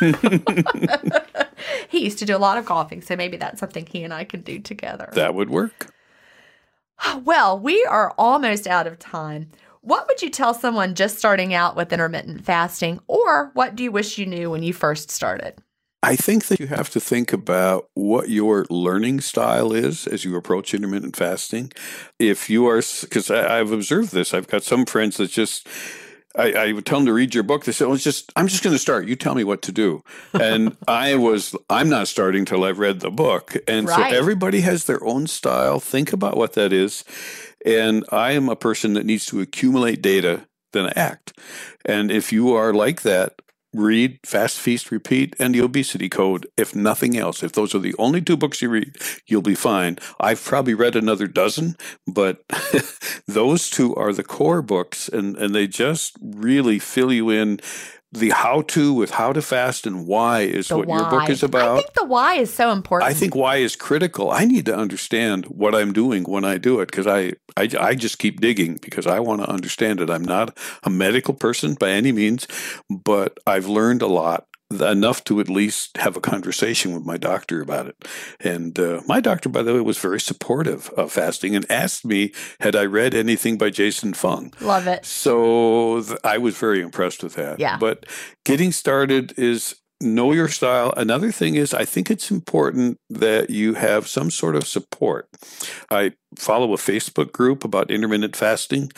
[1.88, 4.24] he used to do a lot of golfing, so maybe that's something he and I
[4.24, 5.10] can do together.
[5.14, 5.92] That would work.
[7.24, 9.50] Well, we are almost out of time.
[9.80, 13.90] What would you tell someone just starting out with intermittent fasting, or what do you
[13.90, 15.54] wish you knew when you first started?
[16.04, 20.34] I think that you have to think about what your learning style is as you
[20.34, 21.72] approach intermittent fasting.
[22.18, 25.68] If you are, because I've observed this, I've got some friends that just,
[26.36, 27.64] I, I would tell them to read your book.
[27.64, 29.06] They said, "Oh, it's just, I'm just going to start.
[29.06, 30.02] You tell me what to do."
[30.32, 33.54] And I was, I'm not starting till I've read the book.
[33.68, 34.10] And Right.
[34.10, 35.78] so everybody has their own style.
[35.80, 37.04] Think about what that is.
[37.66, 41.38] And I am a person that needs to accumulate data, then act.
[41.84, 43.41] And if you are like that,
[43.72, 47.42] read Fast Feast Repeat and the Obesity Code, if nothing else.
[47.42, 48.96] If those are the only two books you read,
[49.26, 49.98] you'll be fine.
[50.20, 52.42] I've probably read another dozen, but
[53.26, 57.60] those two are the core books, and, and they just really fill you in.
[58.14, 60.98] The how to with how to fast and why is The what why.
[60.98, 61.78] your book is about.
[61.78, 63.10] I think the why is so important.
[63.10, 64.30] I think why is critical.
[64.30, 67.94] I need to understand what I'm doing when I do it because I, I, I
[67.94, 70.10] just keep digging because I want to understand it.
[70.10, 72.46] I'm not a medical person by any means,
[72.90, 74.46] but I've learned a lot
[74.80, 77.96] enough to at least have a conversation with my doctor about it.
[78.40, 82.32] And uh, my doctor, by the way, was very supportive of fasting and asked me
[82.60, 84.52] had I read anything by Jason Fung.
[84.60, 85.04] Love it.
[85.04, 87.58] So th- I was very impressed with that.
[87.58, 87.76] Yeah.
[87.78, 88.06] But
[88.44, 90.92] getting started is know your style.
[90.96, 95.28] Another thing is, I think it's important that you have some sort of support.
[95.90, 98.90] I follow a Facebook group about intermittent fasting.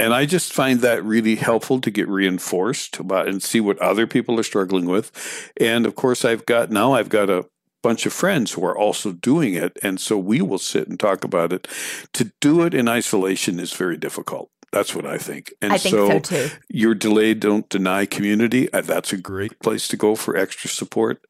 [0.00, 4.06] And I just find that really helpful to get reinforced about and see what other
[4.06, 5.12] people are struggling with.
[5.60, 7.46] And of course, I've got now I've got a
[7.82, 9.78] bunch of friends who are also doing it.
[9.82, 11.68] And so we will sit and talk about it.
[12.14, 14.50] To do it in isolation is very difficult.
[14.72, 15.52] That's what I think.
[15.60, 16.48] And I think so, too.
[16.68, 21.20] your delayed don't deny community uh, that's a great place to go for extra support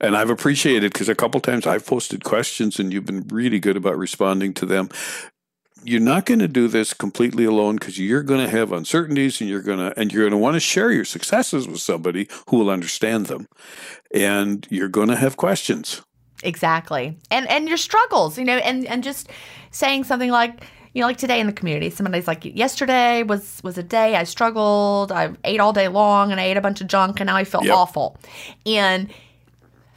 [0.00, 3.76] and i've appreciated because a couple times i've posted questions and you've been really good
[3.76, 4.90] about responding to them
[5.86, 9.48] you're not going to do this completely alone because you're going to have uncertainties and
[9.48, 12.58] you're going to and you're going to want to share your successes with somebody who
[12.58, 13.46] will understand them
[14.12, 16.02] and you're going to have questions
[16.42, 17.16] Exactly.
[17.30, 19.30] And and your struggles, you know, and and just
[19.70, 23.78] saying something like you know, like today in the community, somebody's like, yesterday was was
[23.78, 25.12] a day I struggled.
[25.12, 27.44] I ate all day long and I ate a bunch of junk and now I
[27.44, 27.74] feel Yep.
[27.74, 28.18] awful.
[28.66, 29.10] And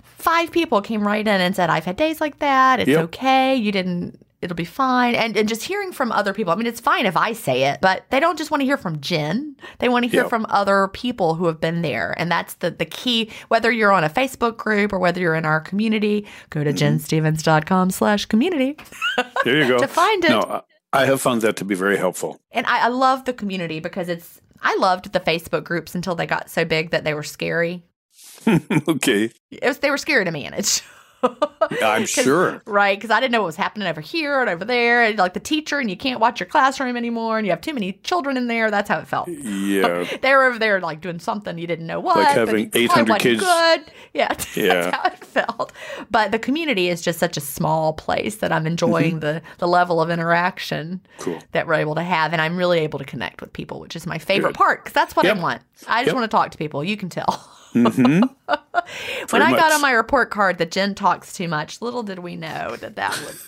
[0.04, 2.80] five people came right in and said, I've had days like that.
[2.80, 3.04] It's Yep.
[3.06, 3.56] okay.
[3.56, 5.16] You didn't it'll be fine.
[5.16, 6.54] And and just hearing from other people.
[6.54, 8.78] I mean, it's fine if I say it, but they don't just want to hear
[8.78, 9.56] from Gin.
[9.80, 10.30] They want to hear Yep.
[10.30, 12.14] from other people who have been there.
[12.18, 15.46] And that's the the key, whether you're on a Facebook group or whether you're in
[15.46, 16.76] our community, go Mm-hmm.
[16.76, 18.78] to ginstephens.com slash community.
[19.44, 20.30] there you go To find it.
[20.30, 20.62] no I-
[20.92, 24.10] i have found that to be very helpful And I, I love the community because
[24.10, 27.84] it's I loved the Facebook groups until they got so big that they were scary.
[28.88, 30.82] okay It was, they were scary to manage.
[31.84, 35.04] i'm sure Right, because I didn't know what was happening over here and over there,
[35.04, 37.74] and like the teacher, and you can't watch your classroom anymore, and you have too
[37.74, 38.72] many children in there.
[38.72, 39.28] That's how it felt.
[39.28, 42.18] yeah They were over there like doing something you didn't know what.
[42.18, 43.40] Like having 800 wasn't kids.
[43.42, 43.82] Good,
[44.14, 44.74] yeah, Yeah.
[44.92, 45.74] that's how it felt.
[46.10, 49.20] But the community is just such a small place that I'm enjoying mm-hmm.
[49.20, 51.40] the the level of interaction Cool.
[51.52, 54.06] that we're able to have, and I'm really able to connect with people, which is
[54.06, 54.58] my favorite Good.
[54.58, 55.38] part because that's what Yep.
[55.38, 55.62] I want.
[55.88, 56.16] I just Yep.
[56.16, 56.84] want to talk to people.
[56.84, 57.52] You can tell.
[57.74, 58.22] Hmm
[59.30, 62.36] when I got on my report card that Gin talks too much, little did we
[62.36, 63.46] know that that was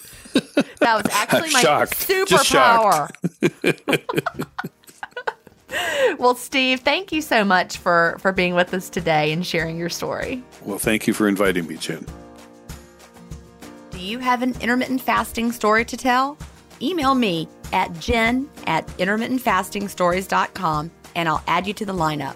[0.79, 2.07] that was actually my Shocked.
[2.27, 3.09] Just superpower.
[6.19, 9.89] well, Steve, thank you so much for for being with us today and sharing your
[9.89, 10.43] story.
[10.63, 12.05] well thank you for inviting me Gin
[13.91, 16.37] Do you have an intermittent fasting story to tell?
[16.81, 22.35] Email me at gin at intermittentfastingstories.com and I'll add you to the lineup.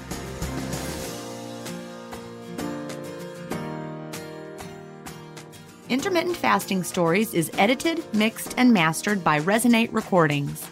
[5.91, 10.65] Intermittent Fasting Stories is edited, mixed, and mastered by Resonate Recordings.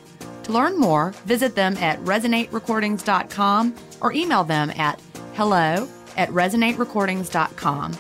[0.44, 5.02] To learn more, visit them at resonaterecordings.com or email them at
[5.34, 7.98] hello at resonaterecordings.com.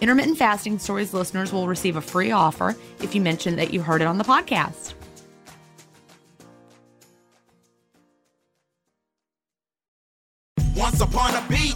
[0.00, 4.00] Intermittent Fasting Stories listeners will receive a free offer if you mention that you heard
[4.00, 4.94] it on the podcast.
[10.74, 11.75] Once upon a beat.